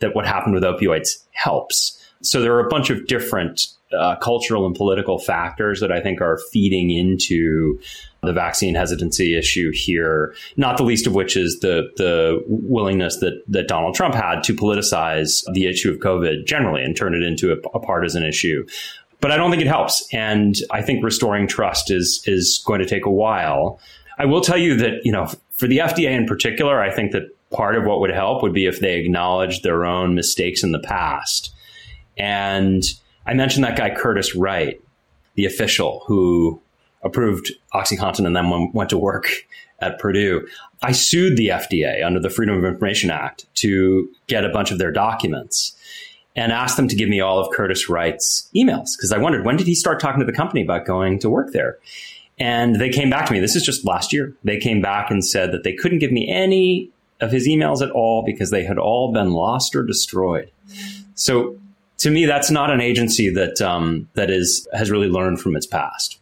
[0.00, 1.96] that what happened with opioids helps.
[2.22, 6.20] So there are a bunch of different uh, cultural and political factors that I think
[6.20, 7.80] are feeding into
[8.22, 10.34] the vaccine hesitancy issue here.
[10.56, 14.54] Not the least of which is the the willingness that that Donald Trump had to
[14.54, 18.66] politicize the issue of COVID generally and turn it into a, a partisan issue.
[19.20, 22.86] But I don't think it helps, and I think restoring trust is is going to
[22.86, 23.78] take a while.
[24.18, 27.24] I will tell you that you know for the FDA in particular, I think that
[27.50, 30.78] part of what would help would be if they acknowledged their own mistakes in the
[30.78, 31.52] past
[32.20, 32.84] and
[33.26, 34.80] I mentioned that guy, Curtis Wright,
[35.36, 36.60] the official who
[37.02, 39.30] approved OxyContin and then went to work
[39.80, 40.46] at Purdue.
[40.82, 44.78] I sued the FDA under the Freedom of Information Act to get a bunch of
[44.78, 45.74] their documents
[46.36, 49.56] and asked them to give me all of Curtis Wright's emails because I wondered when
[49.56, 51.78] did he start talking to the company about going to work there?
[52.38, 53.40] And they came back to me.
[53.40, 54.34] This is just last year.
[54.44, 56.90] They came back and said that they couldn't give me any
[57.20, 60.50] of his emails at all because they had all been lost or destroyed.
[61.14, 61.58] So
[61.98, 65.66] to me, that's not an agency that um, that is has really learned from its
[65.66, 66.18] past.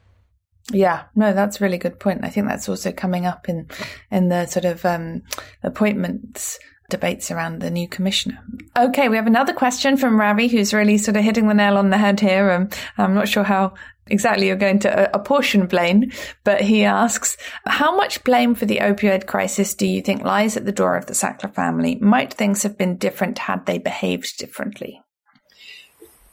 [0.73, 2.25] Yeah, no, that's a really good point.
[2.25, 3.69] I think that's also coming up in
[4.11, 5.23] in the sort of um,
[5.63, 8.39] appointments debates around the new commissioner.
[8.77, 11.91] Okay, we have another question from Ravi, who's really sort of hitting the nail on
[11.91, 12.51] the head here.
[12.51, 13.75] Um, I'm not sure how
[14.07, 16.11] exactly you're going to apportion blame,
[16.45, 20.65] but he asks, how much blame for the opioid crisis do you think lies at
[20.65, 21.97] the door of the Sackler family?
[21.97, 25.03] Might things have been different had they behaved differently?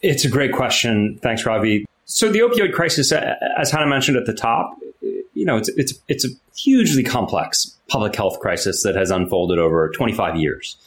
[0.01, 1.19] It's a great question.
[1.21, 1.85] Thanks, Ravi.
[2.05, 4.77] So the opioid crisis, as Hannah mentioned at the top,
[5.36, 9.89] you know, it's it's it's a hugely complex public health crisis that has unfolded over
[9.89, 10.78] 25 years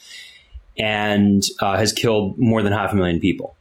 [0.77, 3.55] and uh, has killed more than half a million people.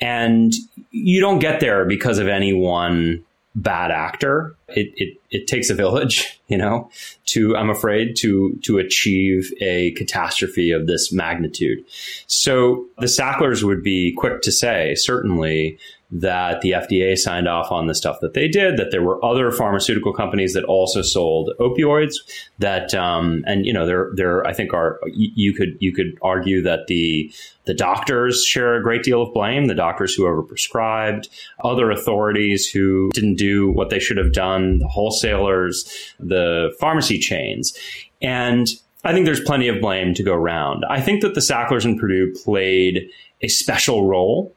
[0.00, 0.52] And
[0.90, 4.54] you don't get there because of any one bad actor.
[4.68, 6.90] It, it, it takes a village, you know,
[7.26, 11.84] to, I'm afraid, to, to achieve a catastrophe of this magnitude.
[12.26, 15.78] So the Sacklers would be quick to say, certainly,
[16.10, 19.50] that the FDA signed off on the stuff that they did, that there were other
[19.50, 22.14] pharmaceutical companies that also sold opioids.
[22.58, 26.62] That um, and you know there there I think are you could you could argue
[26.62, 27.32] that the
[27.64, 29.66] the doctors share a great deal of blame.
[29.66, 31.28] The doctors who overprescribed,
[31.64, 37.76] other authorities who didn't do what they should have done, the wholesalers, the pharmacy chains,
[38.22, 38.68] and
[39.04, 40.84] I think there's plenty of blame to go around.
[40.88, 43.08] I think that the Sacklers and Purdue played
[43.42, 44.55] a special role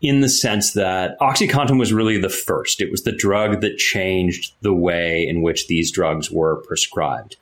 [0.00, 2.80] in the sense that OxyContin was really the first.
[2.80, 7.36] It was the drug that changed the way in which these drugs were prescribed.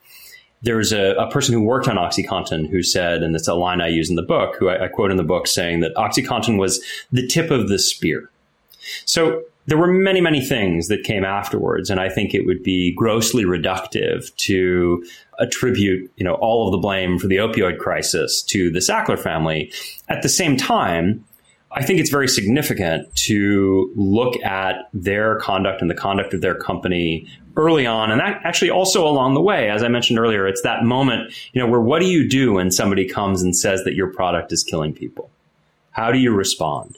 [0.63, 3.81] There was a, a person who worked on OxyContin who said, and it's a line
[3.81, 6.59] I use in the book, who I, I quote in the book, saying that OxyContin
[6.59, 8.31] was the tip of the spear.
[9.05, 12.95] So there were many, many things that came afterwards, and I think it would be
[12.95, 15.05] grossly reductive to
[15.39, 19.73] attribute, you know, all of the blame for the opioid crisis to the Sackler family.
[20.09, 21.25] At the same time,
[21.75, 26.55] I think it's very significant to look at their conduct and the conduct of their
[26.55, 28.11] company early on.
[28.11, 31.61] And that actually also along the way, as I mentioned earlier, it's that moment, you
[31.61, 34.63] know, where what do you do when somebody comes and says that your product is
[34.63, 35.31] killing people?
[35.91, 36.97] How do you respond?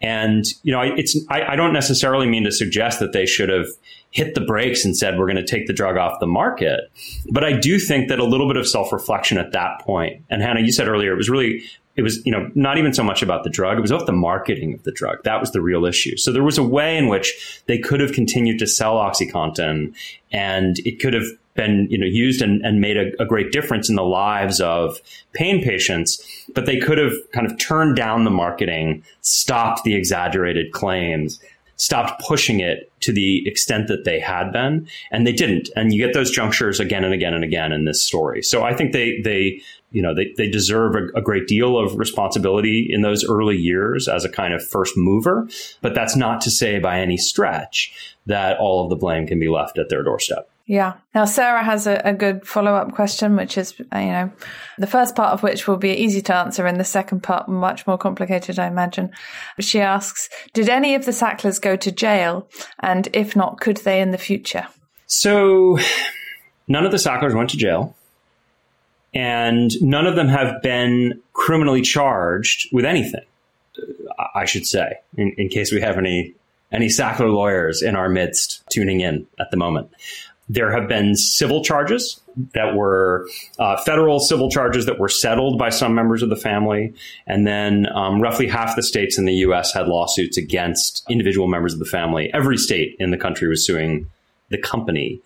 [0.00, 3.68] And, you know, it's, I, I don't necessarily mean to suggest that they should have
[4.14, 6.90] hit the brakes and said, we're going to take the drug off the market.
[7.30, 10.40] But I do think that a little bit of self reflection at that point, and
[10.40, 11.62] Hannah, you said earlier, it was really
[11.96, 13.78] it was, you know, not even so much about the drug.
[13.78, 15.22] It was about the marketing of the drug.
[15.22, 16.16] That was the real issue.
[16.16, 19.94] So there was a way in which they could have continued to sell OxyContin
[20.32, 23.88] and it could have been, you know, used and, and made a, a great difference
[23.88, 25.00] in the lives of
[25.34, 26.20] pain patients.
[26.52, 31.38] But they could have kind of turned down the marketing, stopped the exaggerated claims,
[31.76, 35.68] stopped pushing it to the extent that they had been, and they didn't.
[35.76, 38.42] And you get those junctures again and again and again in this story.
[38.42, 41.98] So I think they they you know they, they deserve a, a great deal of
[41.98, 45.48] responsibility in those early years as a kind of first mover.
[45.80, 47.94] But that's not to say by any stretch
[48.26, 50.48] that all of the blame can be left at their doorstep.
[50.66, 50.94] Yeah.
[51.14, 54.32] Now, Sarah has a, a good follow up question, which is, uh, you know,
[54.78, 57.86] the first part of which will be easy to answer, and the second part much
[57.86, 59.10] more complicated, I imagine.
[59.60, 62.48] She asks, Did any of the Sacklers go to jail?
[62.80, 64.66] And if not, could they in the future?
[65.06, 65.78] So,
[66.66, 67.94] none of the Sacklers went to jail.
[69.12, 73.24] And none of them have been criminally charged with anything,
[74.34, 76.34] I should say, in, in case we have any
[76.72, 79.90] any Sackler lawyers in our midst tuning in at the moment.
[80.48, 82.20] There have been civil charges
[82.52, 83.28] that were
[83.58, 86.92] uh, federal civil charges that were settled by some members of the family.
[87.26, 91.72] And then um, roughly half the states in the US had lawsuits against individual members
[91.72, 92.30] of the family.
[92.34, 94.10] Every state in the country was suing
[94.50, 95.20] the company.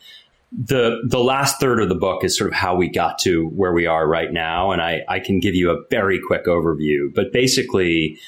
[0.52, 3.72] The, the last third of the book is sort of how we got to where
[3.72, 4.70] we are right now.
[4.70, 7.12] And I, I can give you a very quick overview.
[7.14, 8.18] But basically,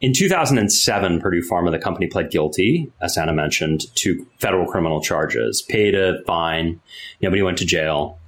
[0.00, 5.60] in 2007, Purdue Pharma, the company, pled guilty, as Hannah mentioned, to federal criminal charges,
[5.62, 6.80] paid a fine,
[7.20, 8.18] nobody went to jail.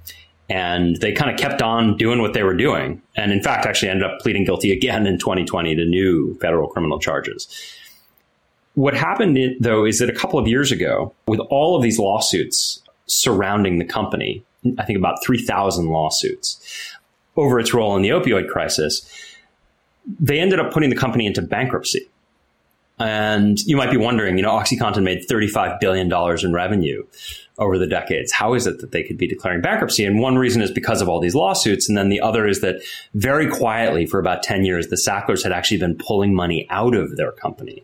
[0.49, 3.01] And they kind of kept on doing what they were doing.
[3.15, 6.99] And in fact, actually ended up pleading guilty again in 2020 to new federal criminal
[6.99, 7.47] charges.
[8.75, 12.81] What happened, though, is that a couple of years ago, with all of these lawsuits
[13.07, 14.43] surrounding the company,
[14.77, 16.59] I think about 3,000 lawsuits
[17.35, 19.09] over its role in the opioid crisis,
[20.19, 22.07] they ended up putting the company into bankruptcy.
[22.99, 26.11] And you might be wondering, you know, OxyContin made $35 billion
[26.43, 27.03] in revenue
[27.57, 28.31] over the decades.
[28.31, 30.05] How is it that they could be declaring bankruptcy?
[30.05, 31.89] And one reason is because of all these lawsuits.
[31.89, 32.81] And then the other is that
[33.13, 37.17] very quietly for about 10 years, the Sacklers had actually been pulling money out of
[37.17, 37.83] their company,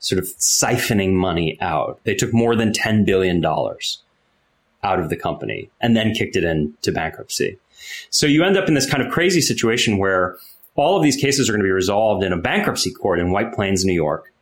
[0.00, 2.00] sort of siphoning money out.
[2.04, 6.92] They took more than $10 billion out of the company and then kicked it into
[6.92, 7.58] bankruptcy.
[8.10, 10.36] So you end up in this kind of crazy situation where
[10.78, 13.52] all of these cases are going to be resolved in a bankruptcy court in White
[13.52, 14.32] Plains, New York.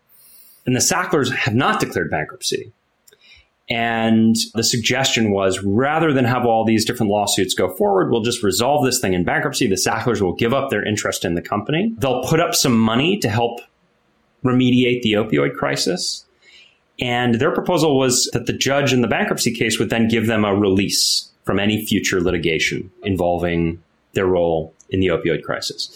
[0.66, 2.72] And the Sacklers have not declared bankruptcy.
[3.68, 8.42] And the suggestion was rather than have all these different lawsuits go forward, we'll just
[8.42, 9.66] resolve this thing in bankruptcy.
[9.66, 11.92] The Sacklers will give up their interest in the company.
[11.98, 13.60] They'll put up some money to help
[14.44, 16.24] remediate the opioid crisis.
[17.00, 20.44] And their proposal was that the judge in the bankruptcy case would then give them
[20.44, 23.82] a release from any future litigation involving
[24.12, 25.90] their role in the opioid crisis.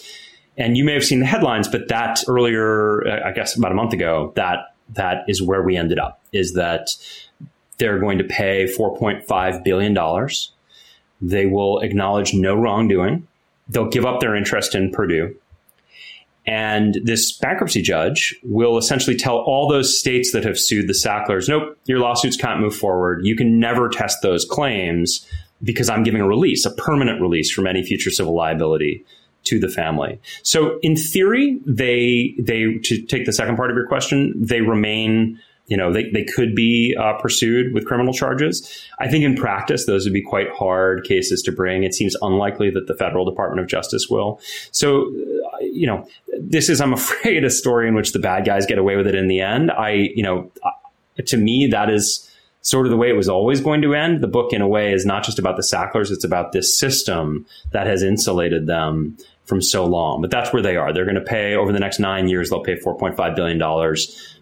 [0.57, 3.75] And you may have seen the headlines, but that earlier, uh, I guess about a
[3.75, 6.21] month ago, that that is where we ended up.
[6.33, 6.89] Is that
[7.77, 10.51] they're going to pay 4.5 billion dollars.
[11.21, 13.27] They will acknowledge no wrongdoing.
[13.69, 15.35] They'll give up their interest in Purdue.
[16.45, 21.47] And this bankruptcy judge will essentially tell all those states that have sued the Sacklers,
[21.47, 23.21] nope, your lawsuits can't move forward.
[23.23, 25.25] You can never test those claims
[25.63, 29.05] because I'm giving a release, a permanent release from any future civil liability
[29.43, 30.19] to the family.
[30.43, 35.39] So in theory, they they to take the second part of your question, they remain.
[35.67, 38.85] You know, they, they could be uh, pursued with criminal charges.
[38.99, 41.85] I think in practice, those would be quite hard cases to bring.
[41.85, 44.41] It seems unlikely that the federal Department of Justice will.
[44.71, 46.05] So, uh, you know,
[46.41, 49.15] this is, I'm afraid, a story in which the bad guys get away with it
[49.15, 49.71] in the end.
[49.71, 50.71] I, you know, uh,
[51.27, 52.29] to me, that is
[52.61, 54.21] sort of the way it was always going to end.
[54.21, 57.45] The book, in a way, is not just about the Sacklers, it's about this system
[57.71, 60.21] that has insulated them from so long.
[60.21, 60.93] But that's where they are.
[60.93, 63.95] They're going to pay over the next nine years, they'll pay $4.5 billion.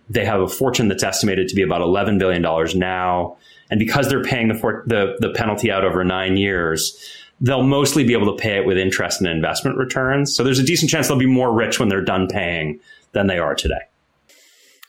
[0.09, 2.41] They have a fortune that's estimated to be about $11 billion
[2.77, 3.37] now.
[3.69, 6.97] And because they're paying the, for- the, the penalty out over nine years,
[7.39, 10.35] they'll mostly be able to pay it with interest and investment returns.
[10.35, 12.79] So there's a decent chance they'll be more rich when they're done paying
[13.11, 13.81] than they are today.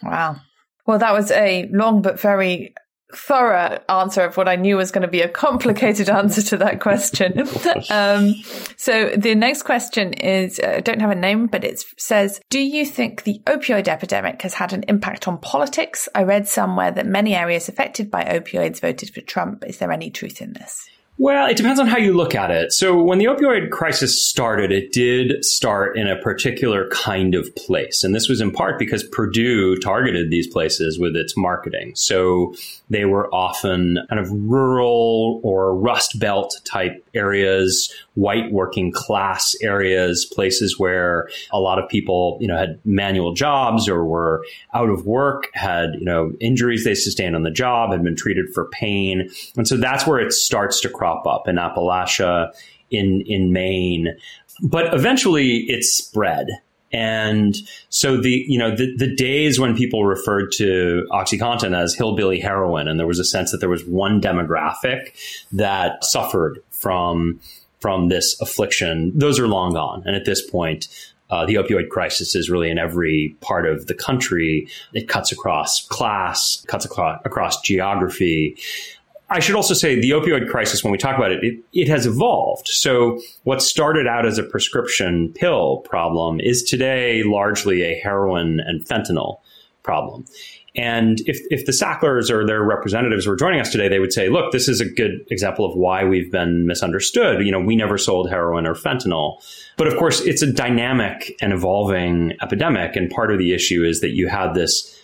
[0.03, 0.37] Wow.
[0.87, 2.74] Well, that was a long but very
[3.14, 6.80] thorough answer of what I knew was going to be a complicated answer to that
[6.80, 7.38] question.
[7.90, 8.34] um,
[8.76, 12.61] so the next question is, uh, I don't have a name, but it says, do
[12.61, 16.08] you think the opioid epidemic has had an impact on politics?
[16.14, 19.64] I read somewhere that many areas affected by opioids voted for Trump.
[19.64, 20.88] Is there any truth in this?
[21.22, 22.72] Well, it depends on how you look at it.
[22.72, 28.02] So when the opioid crisis started, it did start in a particular kind of place.
[28.02, 31.92] And this was in part because Purdue targeted these places with its marketing.
[31.94, 32.54] So
[32.91, 40.26] they were often kind of rural or rust belt type areas, white working class areas,
[40.26, 45.07] places where a lot of people, you know, had manual jobs or were out of
[45.07, 49.30] work, had, you know, injuries they sustained on the job, had been treated for pain.
[49.57, 52.53] And so that's where it starts to crop up in Appalachia,
[52.91, 54.16] in in Maine,
[54.62, 56.49] but eventually it spread.
[56.93, 57.57] And
[57.88, 62.88] so the, you know, the, the days when people referred to OxyContin as hillbilly heroin,
[62.88, 65.12] and there was a sense that there was one demographic
[65.53, 67.41] that suffered from,
[67.78, 70.03] from this affliction, those are long gone.
[70.05, 70.88] And at this point,
[71.30, 74.68] uh, the opioid crisis is really in every part of the country.
[74.93, 78.57] It cuts across class, cuts across, across geography.
[79.31, 82.05] I should also say the opioid crisis, when we talk about it, it, it, has
[82.05, 82.66] evolved.
[82.66, 88.85] So what started out as a prescription pill problem is today largely a heroin and
[88.87, 89.39] fentanyl
[89.85, 90.24] problem.
[90.76, 94.28] And if, if the Sacklers or their representatives were joining us today, they would say,
[94.28, 97.45] look, this is a good example of why we've been misunderstood.
[97.45, 99.43] You know, we never sold heroin or fentanyl.
[99.76, 102.95] But of course, it's a dynamic and evolving epidemic.
[102.95, 104.99] And part of the issue is that you had this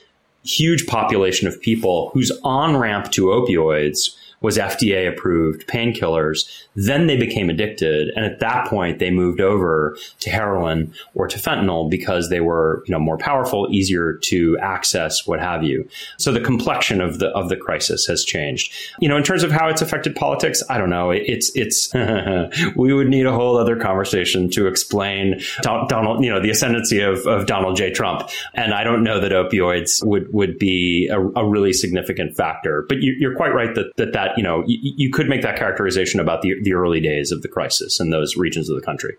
[0.47, 6.67] huge population of people whose on ramp to opioids was FDA approved painkillers.
[6.75, 8.11] Then they became addicted.
[8.17, 12.83] And at that point, they moved over to heroin or to fentanyl because they were,
[12.87, 15.89] you know, more powerful, easier to access, what have you.
[16.19, 18.73] So the complexion of the, of the crisis has changed.
[19.01, 21.11] You know, in terms of how it's affected politics, I don't know.
[21.11, 21.93] It's, it's,
[22.77, 27.27] we would need a whole other conversation to explain Donald, you know, the ascendancy of,
[27.27, 27.91] of Donald J.
[27.91, 28.29] Trump.
[28.55, 32.85] And I don't know that opioids would, would be a, a really significant factor.
[32.89, 35.57] But you, are quite right that, that that, you know, you, you could make that
[35.57, 39.17] characterization about the, the early days of the crisis in those regions of the country.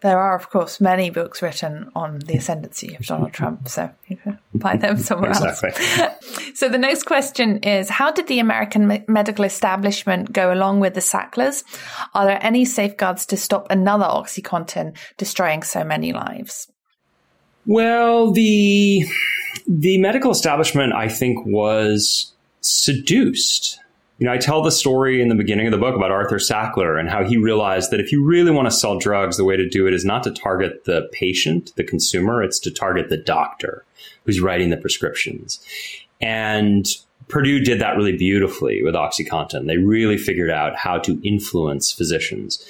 [0.00, 4.16] There are, of course, many books written on the ascendancy of Donald Trump, so you
[4.16, 5.70] can find them somewhere exactly.
[5.70, 6.50] else.
[6.54, 11.00] so the next question is, how did the American medical establishment go along with the
[11.00, 11.64] Sacklers?
[12.14, 16.70] Are there any safeguards to stop another OxyContin destroying so many lives?
[17.64, 19.04] Well, the
[19.66, 23.80] the medical establishment, I think, was seduced
[24.18, 26.98] you know, I tell the story in the beginning of the book about Arthur Sackler
[26.98, 29.68] and how he realized that if you really want to sell drugs, the way to
[29.68, 33.84] do it is not to target the patient, the consumer, it's to target the doctor
[34.24, 35.60] who's writing the prescriptions.
[36.20, 36.86] And
[37.28, 39.66] Purdue did that really beautifully with OxyContin.
[39.66, 42.64] They really figured out how to influence physicians.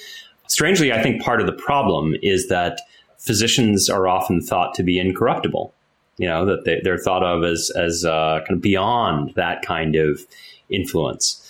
[0.48, 2.80] Strangely, I think part of the problem is that
[3.18, 5.72] physicians are often thought to be incorruptible.
[6.18, 9.96] You know, that they, are thought of as, as uh, kind of beyond that kind
[9.96, 10.22] of
[10.68, 11.42] influence.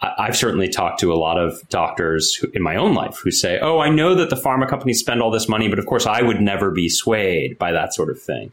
[0.00, 3.78] I've certainly talked to a lot of doctors in my own life who say, Oh,
[3.78, 6.40] I know that the pharma companies spend all this money, but of course I would
[6.40, 8.52] never be swayed by that sort of thing.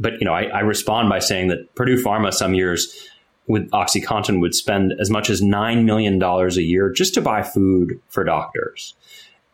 [0.00, 3.08] But, you know, I, I respond by saying that Purdue Pharma some years
[3.48, 8.00] with OxyContin would spend as much as $9 million a year just to buy food
[8.08, 8.94] for doctors.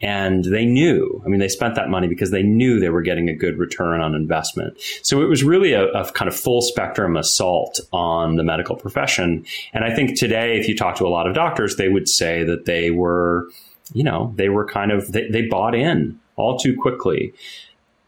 [0.04, 3.30] And they knew, I mean, they spent that money because they knew they were getting
[3.30, 4.76] a good return on investment.
[5.02, 9.46] So it was really a, a, kind of full spectrum assault on the medical profession.
[9.72, 12.44] And I think today, if you talk to a lot of doctors, they would say
[12.44, 13.48] that they were,
[13.94, 17.32] you know, they were kind of, they, they bought in all too quickly.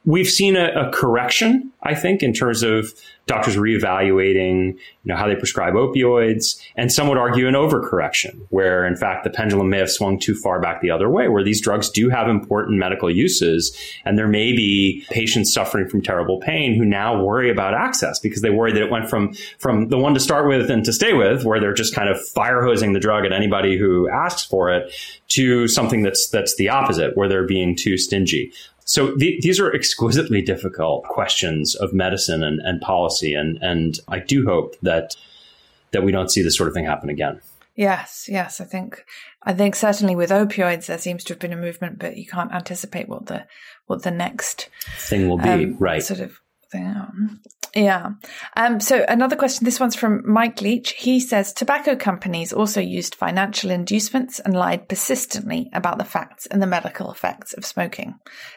[0.06, 2.94] We've seen a, a correction, I think, in terms of
[3.26, 8.86] doctors reevaluating, you know, how they prescribe opioids, and some would argue an overcorrection, where
[8.86, 11.60] in fact the pendulum may have swung too far back the other way, where these
[11.60, 16.76] drugs do have important medical uses, and there may be patients suffering from terrible pain
[16.76, 20.14] who now worry about access because they worry that it went from from the one
[20.14, 23.00] to start with and to stay with, where they're just kind of fire hosing the
[23.00, 24.94] drug at anybody who asks for it,
[25.26, 28.52] to something that's that's the opposite, where they're being too stingy.
[28.86, 34.20] So th- these are exquisitely difficult questions of medicine and, and policy, and and I
[34.20, 35.16] do hope that
[35.90, 37.40] that we don't see this sort of thing happen again.
[37.74, 39.04] Yes, yes, I think
[39.42, 42.52] I think certainly with opioids there seems to have been a movement, but you can't
[42.52, 43.46] anticipate what the
[43.86, 45.48] what the next thing will be.
[45.48, 46.40] Um, right, sort of
[46.70, 47.40] thing.
[47.74, 48.12] Yeah.
[48.56, 49.66] Um, so another question.
[49.66, 50.92] This one's from Mike Leach.
[50.92, 56.62] He says tobacco companies also used financial inducements and lied persistently about the facts and
[56.62, 58.14] the medical effects of smoking.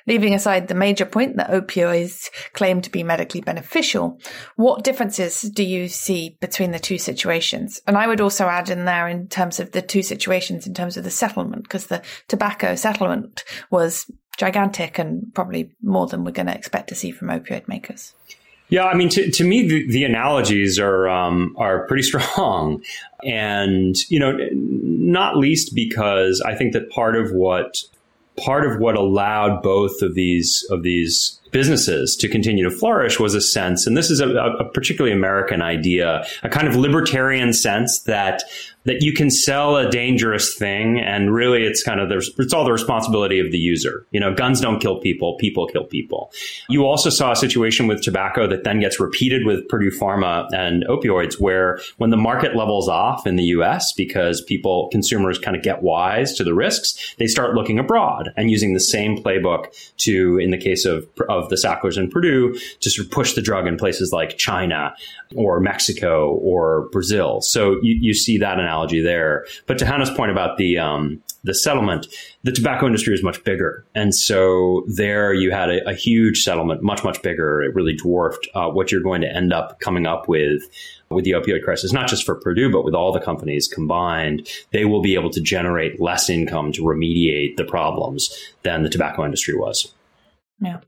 [0.07, 4.21] Leaving aside the major point that opioids claim to be medically beneficial,
[4.55, 7.81] what differences do you see between the two situations?
[7.87, 10.95] And I would also add in there in terms of the two situations in terms
[10.95, 16.47] of the settlement, because the tobacco settlement was gigantic and probably more than we're going
[16.47, 18.13] to expect to see from opioid makers.
[18.69, 22.83] Yeah, I mean, to, to me, the, the analogies are um, are pretty strong,
[23.23, 27.83] and you know, not least because I think that part of what
[28.37, 33.35] part of what allowed both of these of these businesses to continue to flourish was
[33.35, 38.01] a sense, and this is a, a, particularly American idea, a kind of libertarian sense
[38.01, 38.43] that
[38.85, 42.63] that you can sell a dangerous thing, and really it's kind of there's it's all
[42.63, 44.07] the responsibility of the user.
[44.09, 46.31] You know, guns don't kill people, people kill people.
[46.69, 50.85] You also saw a situation with tobacco that then gets repeated with Purdue Pharma and
[50.85, 53.93] opioids, where when the market levels off in the U.S.
[53.93, 58.49] because people consumers kind of get wise to the risks, they start looking abroad and
[58.49, 59.65] using the same playbook
[59.97, 63.33] to, in the case of, of of the Sacklers and Purdue to sort of push
[63.33, 64.93] the drug in places like China
[65.35, 67.41] or Mexico or Brazil.
[67.41, 69.45] So you, you see that analogy there.
[69.65, 72.07] But to Hannah's point about the um, the settlement,
[72.43, 76.83] the tobacco industry is much bigger, and so there you had a, a huge settlement,
[76.83, 77.61] much much bigger.
[77.61, 80.63] It really dwarfed uh, what you're going to end up coming up with
[81.09, 84.85] with the opioid crisis, not just for Purdue, but with all the companies combined, they
[84.85, 89.55] will be able to generate less income to remediate the problems than the tobacco industry
[89.55, 89.91] was.
[90.61, 90.81] Yeah.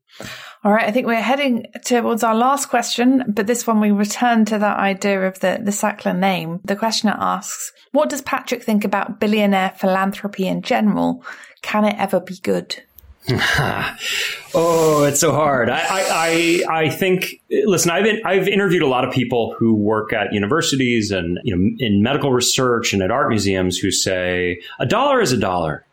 [0.64, 0.88] All right.
[0.88, 4.78] I think we're heading towards our last question, but this one we return to that
[4.78, 6.60] idea of the, the Sackler name.
[6.66, 11.24] The questioner asks, what does Patrick think about billionaire philanthropy in general?
[11.62, 12.84] Can it ever be good?
[14.56, 15.70] oh, it's so hard.
[15.70, 17.40] I, I, I, think.
[17.52, 21.70] Listen, I've I've interviewed a lot of people who work at universities and you know
[21.78, 25.86] in medical research and at art museums who say a dollar is a dollar.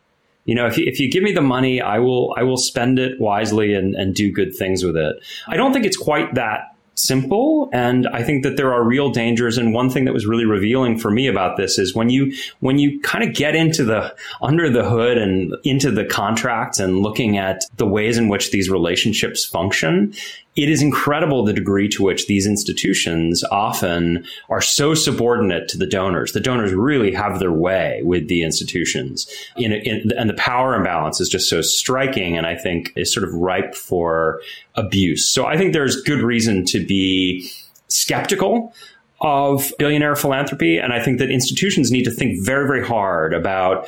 [0.49, 2.97] You know, if you, if you give me the money, I will I will spend
[2.97, 5.15] it wisely and, and do good things with it.
[5.47, 9.57] I don't think it's quite that simple and i think that there are real dangers
[9.57, 12.77] and one thing that was really revealing for me about this is when you when
[12.77, 17.37] you kind of get into the under the hood and into the contracts and looking
[17.37, 20.13] at the ways in which these relationships function
[20.63, 25.85] it is incredible the degree to which these institutions often are so subordinate to the
[25.85, 26.33] donors.
[26.33, 31.21] The donors really have their way with the institutions, in, in, and the power imbalance
[31.21, 34.41] is just so striking, and I think is sort of ripe for
[34.75, 35.31] abuse.
[35.31, 37.49] So I think there's good reason to be
[37.87, 38.73] skeptical
[39.21, 43.87] of billionaire philanthropy, and I think that institutions need to think very, very hard about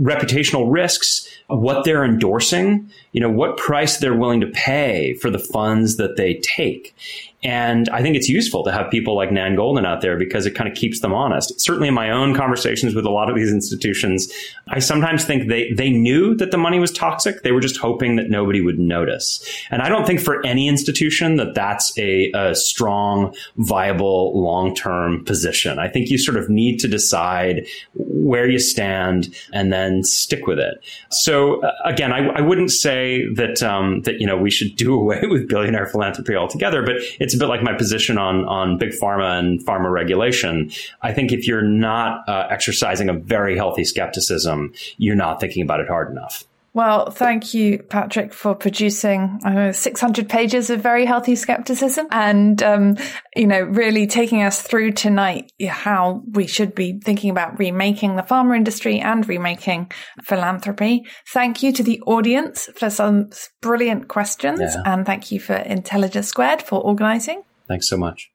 [0.00, 5.38] reputational risks, what they're endorsing, you know, what price they're willing to pay for the
[5.38, 6.94] funds that they take.
[7.42, 10.54] And I think it's useful to have people like Nan Goldin out there because it
[10.54, 11.58] kind of keeps them honest.
[11.58, 14.30] Certainly in my own conversations with a lot of these institutions,
[14.68, 17.42] I sometimes think they, they knew that the money was toxic.
[17.42, 19.42] They were just hoping that nobody would notice.
[19.70, 25.78] And I don't think for any institution that that's a, a strong, viable, long-term position.
[25.78, 30.58] I think you sort of need to decide where you stand and then stick with
[30.58, 30.84] it.
[31.10, 34.94] So uh, again, I, I, wouldn't say that, um, that, you know, we should do
[35.00, 38.90] away with billionaire philanthropy altogether, but it's a bit like my position on on big
[38.90, 40.70] pharma and pharma regulation.
[41.02, 45.80] I think if you're not uh, exercising a very healthy skepticism, you're not thinking about
[45.80, 46.44] it hard enough.
[46.72, 52.96] Well, thank you, Patrick, for producing know, 600 pages of very healthy skepticism and, um,
[53.34, 58.22] you know, really taking us through tonight how we should be thinking about remaking the
[58.22, 59.90] pharma industry and remaking
[60.22, 61.04] philanthropy.
[61.32, 64.60] Thank you to the audience for some brilliant questions.
[64.60, 64.82] Yeah.
[64.86, 67.42] And thank you for Intelligence Squared for organizing.
[67.66, 68.30] Thanks so much.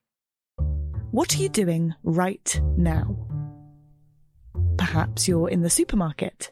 [1.11, 3.15] What are you doing right now?
[4.77, 6.51] Perhaps you're in the supermarket